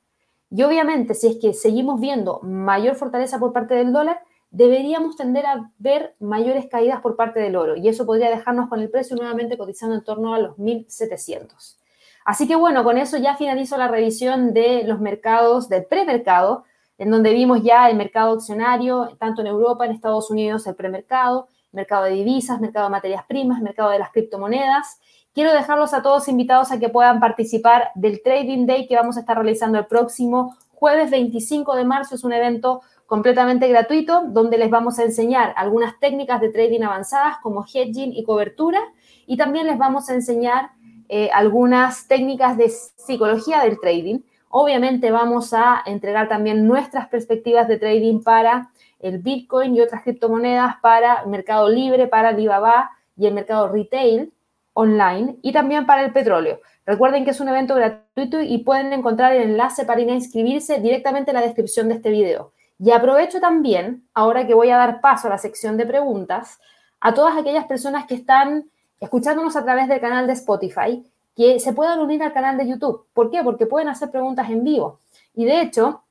Y 0.50 0.62
obviamente 0.62 1.14
si 1.14 1.26
es 1.26 1.36
que 1.40 1.54
seguimos 1.54 2.00
viendo 2.00 2.40
mayor 2.42 2.94
fortaleza 2.94 3.38
por 3.38 3.52
parte 3.52 3.74
del 3.74 3.92
dólar, 3.92 4.20
deberíamos 4.50 5.16
tender 5.16 5.46
a 5.46 5.70
ver 5.78 6.14
mayores 6.20 6.66
caídas 6.70 7.00
por 7.00 7.16
parte 7.16 7.40
del 7.40 7.56
oro 7.56 7.76
y 7.76 7.88
eso 7.88 8.06
podría 8.06 8.30
dejarnos 8.30 8.68
con 8.68 8.80
el 8.80 8.90
precio 8.90 9.16
nuevamente 9.16 9.58
cotizando 9.58 9.94
en 9.94 10.04
torno 10.04 10.34
a 10.34 10.38
los 10.38 10.56
1.700. 10.56 11.76
Así 12.24 12.48
que 12.48 12.56
bueno, 12.56 12.82
con 12.82 12.98
eso 12.98 13.18
ya 13.18 13.36
finalizo 13.36 13.76
la 13.76 13.88
revisión 13.88 14.52
de 14.52 14.82
los 14.84 15.00
mercados, 15.00 15.68
del 15.68 15.84
premercado, 15.84 16.64
en 16.98 17.10
donde 17.10 17.32
vimos 17.32 17.62
ya 17.62 17.88
el 17.88 17.96
mercado 17.96 18.34
accionario, 18.34 19.16
tanto 19.18 19.42
en 19.42 19.46
Europa, 19.48 19.84
en 19.84 19.92
Estados 19.92 20.30
Unidos, 20.30 20.66
el 20.66 20.74
premercado, 20.74 21.48
mercado 21.72 22.04
de 22.04 22.12
divisas, 22.12 22.60
mercado 22.60 22.86
de 22.86 22.90
materias 22.90 23.24
primas, 23.28 23.60
mercado 23.60 23.90
de 23.90 23.98
las 23.98 24.10
criptomonedas. 24.10 24.98
Quiero 25.34 25.52
dejarlos 25.52 25.92
a 25.92 26.02
todos 26.02 26.28
invitados 26.28 26.72
a 26.72 26.80
que 26.80 26.88
puedan 26.88 27.20
participar 27.20 27.90
del 27.94 28.22
Trading 28.22 28.66
Day 28.66 28.88
que 28.88 28.96
vamos 28.96 29.16
a 29.16 29.20
estar 29.20 29.36
realizando 29.36 29.78
el 29.78 29.86
próximo 29.86 30.56
jueves 30.72 31.10
25 31.10 31.76
de 31.76 31.84
marzo. 31.84 32.14
Es 32.14 32.24
un 32.24 32.32
evento 32.32 32.80
completamente 33.06 33.68
gratuito 33.68 34.22
donde 34.28 34.58
les 34.58 34.70
vamos 34.70 34.98
a 34.98 35.04
enseñar 35.04 35.54
algunas 35.56 35.98
técnicas 36.00 36.40
de 36.40 36.50
trading 36.50 36.82
avanzadas 36.82 37.38
como 37.42 37.64
hedging 37.64 38.12
y 38.12 38.24
cobertura 38.24 38.80
y 39.26 39.36
también 39.36 39.66
les 39.66 39.78
vamos 39.78 40.08
a 40.10 40.14
enseñar 40.14 40.70
eh, 41.08 41.30
algunas 41.32 42.08
técnicas 42.08 42.56
de 42.56 42.68
psicología 42.68 43.62
del 43.62 43.78
trading. 43.78 44.20
Obviamente 44.48 45.10
vamos 45.10 45.52
a 45.52 45.82
entregar 45.86 46.28
también 46.28 46.66
nuestras 46.66 47.08
perspectivas 47.08 47.68
de 47.68 47.78
trading 47.78 48.22
para 48.22 48.70
el 48.98 49.18
Bitcoin 49.18 49.76
y 49.76 49.80
otras 49.80 50.02
criptomonedas, 50.02 50.76
para 50.80 51.22
el 51.22 51.28
mercado 51.28 51.68
libre, 51.68 52.08
para 52.08 52.30
Alibaba 52.30 52.90
y 53.16 53.26
el 53.26 53.34
mercado 53.34 53.68
retail 53.68 54.32
online 54.72 55.36
y 55.42 55.52
también 55.52 55.86
para 55.86 56.04
el 56.04 56.12
petróleo. 56.12 56.60
Recuerden 56.84 57.24
que 57.24 57.30
es 57.30 57.40
un 57.40 57.48
evento 57.48 57.74
gratuito 57.74 58.40
y 58.40 58.58
pueden 58.58 58.92
encontrar 58.92 59.32
el 59.32 59.42
enlace 59.42 59.84
para 59.84 60.00
ir 60.00 60.10
a 60.10 60.14
inscribirse 60.14 60.80
directamente 60.80 61.30
en 61.30 61.36
la 61.36 61.42
descripción 61.42 61.88
de 61.88 61.94
este 61.94 62.10
video. 62.10 62.52
Y 62.78 62.90
aprovecho 62.90 63.40
también, 63.40 64.06
ahora 64.12 64.46
que 64.46 64.54
voy 64.54 64.70
a 64.70 64.76
dar 64.76 65.00
paso 65.00 65.28
a 65.28 65.30
la 65.30 65.38
sección 65.38 65.76
de 65.76 65.86
preguntas, 65.86 66.60
a 67.00 67.14
todas 67.14 67.36
aquellas 67.36 67.66
personas 67.66 68.06
que 68.06 68.14
están 68.14 68.70
escuchándonos 69.00 69.56
a 69.56 69.64
través 69.64 69.88
del 69.88 70.00
canal 70.00 70.26
de 70.26 70.34
Spotify, 70.34 71.04
que 71.34 71.60
se 71.60 71.72
puedan 71.72 72.00
unir 72.00 72.22
al 72.22 72.32
canal 72.32 72.56
de 72.56 72.68
YouTube. 72.68 73.06
¿Por 73.12 73.30
qué? 73.30 73.42
Porque 73.42 73.66
pueden 73.66 73.88
hacer 73.88 74.10
preguntas 74.10 74.48
en 74.50 74.64
vivo. 74.64 75.00
Y 75.34 75.44
de 75.44 75.60
hecho, 75.60 76.04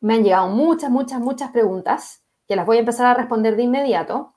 me 0.00 0.14
han 0.14 0.24
llegado 0.24 0.48
muchas, 0.48 0.90
muchas, 0.90 1.20
muchas 1.20 1.50
preguntas 1.50 2.22
que 2.48 2.56
las 2.56 2.64
voy 2.64 2.78
a 2.78 2.80
empezar 2.80 3.06
a 3.06 3.14
responder 3.14 3.56
de 3.56 3.64
inmediato. 3.64 4.34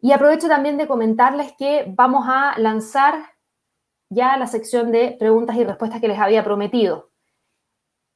Y 0.00 0.12
aprovecho 0.12 0.48
también 0.48 0.78
de 0.78 0.88
comentarles 0.88 1.52
que 1.58 1.84
vamos 1.88 2.24
a 2.26 2.58
lanzar 2.58 3.34
ya 4.08 4.36
la 4.38 4.46
sección 4.46 4.90
de 4.90 5.16
preguntas 5.18 5.56
y 5.56 5.64
respuestas 5.64 6.00
que 6.00 6.08
les 6.08 6.18
había 6.18 6.42
prometido. 6.42 7.09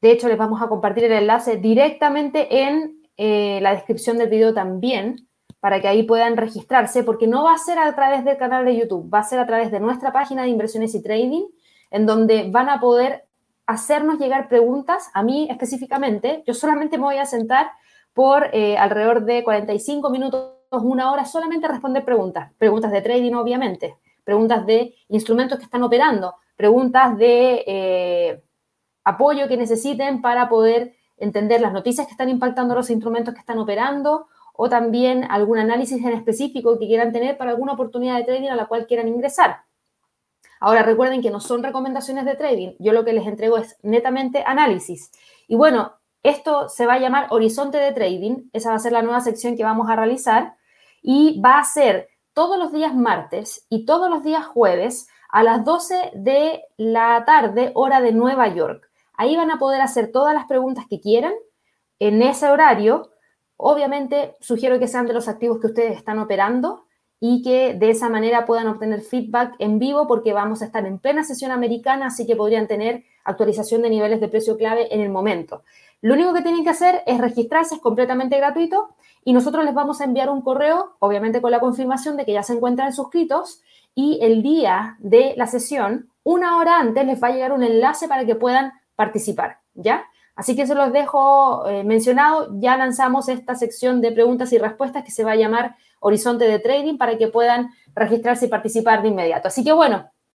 De 0.04 0.10
hecho, 0.10 0.28
les 0.28 0.36
vamos 0.36 0.60
a 0.60 0.68
compartir 0.68 1.04
el 1.04 1.12
enlace 1.12 1.56
directamente 1.56 2.64
en 2.64 3.08
eh, 3.16 3.58
la 3.62 3.74
descripción 3.74 4.18
del 4.18 4.28
video 4.28 4.52
también, 4.52 5.30
para 5.60 5.80
que 5.80 5.88
ahí 5.88 6.02
puedan 6.02 6.36
registrarse, 6.36 7.04
porque 7.04 7.26
no 7.26 7.44
va 7.44 7.54
a 7.54 7.56
ser 7.56 7.78
a 7.78 7.94
través 7.94 8.22
del 8.22 8.36
canal 8.36 8.66
de 8.66 8.76
YouTube, 8.76 9.10
va 9.10 9.20
a 9.20 9.22
ser 9.22 9.38
a 9.38 9.46
través 9.46 9.70
de 9.70 9.80
nuestra 9.80 10.12
página 10.12 10.42
de 10.42 10.50
inversiones 10.50 10.94
y 10.94 11.02
trading, 11.02 11.44
en 11.90 12.04
donde 12.04 12.50
van 12.50 12.68
a 12.68 12.80
poder 12.80 13.24
hacernos 13.64 14.18
llegar 14.18 14.50
preguntas, 14.50 15.10
a 15.14 15.22
mí 15.22 15.48
específicamente, 15.50 16.44
yo 16.46 16.52
solamente 16.52 16.98
me 16.98 17.04
voy 17.04 17.16
a 17.16 17.24
sentar 17.24 17.70
por 18.12 18.50
eh, 18.52 18.76
alrededor 18.76 19.24
de 19.24 19.42
45 19.42 20.10
minutos, 20.10 20.50
una 20.70 21.12
hora, 21.12 21.24
solamente 21.24 21.64
a 21.64 21.70
responder 21.70 22.04
preguntas, 22.04 22.52
preguntas 22.58 22.92
de 22.92 23.00
trading 23.00 23.32
obviamente, 23.32 23.96
preguntas 24.22 24.66
de 24.66 24.96
instrumentos 25.08 25.56
que 25.56 25.64
están 25.64 25.82
operando, 25.82 26.34
preguntas 26.56 27.16
de... 27.16 27.64
Eh, 27.66 28.43
apoyo 29.04 29.48
que 29.48 29.56
necesiten 29.56 30.22
para 30.22 30.48
poder 30.48 30.96
entender 31.16 31.60
las 31.60 31.72
noticias 31.72 32.06
que 32.06 32.12
están 32.12 32.28
impactando 32.28 32.74
los 32.74 32.90
instrumentos 32.90 33.34
que 33.34 33.40
están 33.40 33.58
operando 33.58 34.26
o 34.54 34.68
también 34.68 35.24
algún 35.30 35.58
análisis 35.58 36.04
en 36.04 36.12
específico 36.12 36.78
que 36.78 36.86
quieran 36.86 37.12
tener 37.12 37.36
para 37.36 37.50
alguna 37.50 37.72
oportunidad 37.72 38.16
de 38.16 38.24
trading 38.24 38.48
a 38.48 38.56
la 38.56 38.66
cual 38.66 38.86
quieran 38.86 39.08
ingresar. 39.08 39.64
Ahora 40.60 40.82
recuerden 40.82 41.20
que 41.20 41.30
no 41.30 41.40
son 41.40 41.62
recomendaciones 41.62 42.24
de 42.24 42.36
trading, 42.36 42.74
yo 42.78 42.92
lo 42.92 43.04
que 43.04 43.12
les 43.12 43.26
entrego 43.26 43.58
es 43.58 43.76
netamente 43.82 44.44
análisis. 44.46 45.10
Y 45.46 45.56
bueno, 45.56 45.94
esto 46.22 46.70
se 46.70 46.86
va 46.86 46.94
a 46.94 46.98
llamar 46.98 47.26
Horizonte 47.30 47.76
de 47.76 47.92
Trading, 47.92 48.48
esa 48.52 48.70
va 48.70 48.76
a 48.76 48.78
ser 48.78 48.92
la 48.92 49.02
nueva 49.02 49.20
sección 49.20 49.56
que 49.56 49.64
vamos 49.64 49.90
a 49.90 49.96
realizar 49.96 50.56
y 51.02 51.38
va 51.40 51.58
a 51.58 51.64
ser 51.64 52.08
todos 52.32 52.58
los 52.58 52.72
días 52.72 52.94
martes 52.94 53.66
y 53.68 53.84
todos 53.84 54.08
los 54.08 54.24
días 54.24 54.46
jueves 54.46 55.08
a 55.28 55.42
las 55.42 55.64
12 55.64 56.12
de 56.14 56.62
la 56.78 57.24
tarde, 57.26 57.72
hora 57.74 58.00
de 58.00 58.12
Nueva 58.12 58.48
York. 58.48 58.88
Ahí 59.16 59.36
van 59.36 59.50
a 59.50 59.58
poder 59.58 59.80
hacer 59.80 60.12
todas 60.12 60.34
las 60.34 60.46
preguntas 60.46 60.86
que 60.88 61.00
quieran 61.00 61.32
en 61.98 62.22
ese 62.22 62.48
horario. 62.48 63.10
Obviamente, 63.56 64.34
sugiero 64.40 64.78
que 64.78 64.88
sean 64.88 65.06
de 65.06 65.12
los 65.12 65.28
activos 65.28 65.60
que 65.60 65.68
ustedes 65.68 65.96
están 65.96 66.18
operando 66.18 66.84
y 67.20 67.42
que 67.42 67.74
de 67.74 67.90
esa 67.90 68.08
manera 68.08 68.44
puedan 68.44 68.68
obtener 68.68 69.00
feedback 69.00 69.54
en 69.58 69.78
vivo 69.78 70.06
porque 70.06 70.32
vamos 70.32 70.60
a 70.60 70.66
estar 70.66 70.84
en 70.84 70.98
plena 70.98 71.24
sesión 71.24 71.52
americana, 71.52 72.06
así 72.06 72.26
que 72.26 72.36
podrían 72.36 72.66
tener 72.66 73.04
actualización 73.24 73.82
de 73.82 73.90
niveles 73.90 74.20
de 74.20 74.28
precio 74.28 74.58
clave 74.58 74.94
en 74.94 75.00
el 75.00 75.08
momento. 75.08 75.62
Lo 76.02 76.12
único 76.12 76.34
que 76.34 76.42
tienen 76.42 76.64
que 76.64 76.70
hacer 76.70 77.02
es 77.06 77.18
registrarse, 77.18 77.76
es 77.76 77.80
completamente 77.80 78.36
gratuito 78.36 78.94
y 79.24 79.32
nosotros 79.32 79.64
les 79.64 79.72
vamos 79.72 80.02
a 80.02 80.04
enviar 80.04 80.28
un 80.28 80.42
correo, 80.42 80.96
obviamente 80.98 81.40
con 81.40 81.50
la 81.50 81.60
confirmación 81.60 82.18
de 82.18 82.26
que 82.26 82.34
ya 82.34 82.42
se 82.42 82.52
encuentran 82.52 82.92
suscritos 82.92 83.62
y 83.94 84.18
el 84.20 84.42
día 84.42 84.96
de 84.98 85.32
la 85.38 85.46
sesión, 85.46 86.10
una 86.24 86.58
hora 86.58 86.78
antes, 86.78 87.06
les 87.06 87.22
va 87.22 87.28
a 87.28 87.32
llegar 87.32 87.52
un 87.52 87.62
enlace 87.62 88.06
para 88.06 88.26
que 88.26 88.34
puedan 88.34 88.72
participar, 88.96 89.58
¿ya? 89.74 90.04
Así 90.36 90.56
que 90.56 90.66
se 90.66 90.74
los 90.74 90.92
dejo 90.92 91.68
eh, 91.68 91.84
mencionado. 91.84 92.48
Ya 92.58 92.76
lanzamos 92.76 93.28
esta 93.28 93.54
sección 93.54 94.00
de 94.00 94.12
preguntas 94.12 94.52
y 94.52 94.58
respuestas 94.58 95.04
que 95.04 95.10
se 95.10 95.24
va 95.24 95.32
a 95.32 95.36
llamar 95.36 95.76
Horizonte 96.00 96.44
de 96.46 96.58
Trading 96.58 96.98
para 96.98 97.16
que 97.16 97.28
puedan 97.28 97.70
registrarse 97.94 98.46
y 98.46 98.48
participar 98.48 99.02
de 99.02 99.08
inmediato. 99.08 99.48
Así 99.48 99.62
que 99.62 99.72
bueno, 99.72 100.10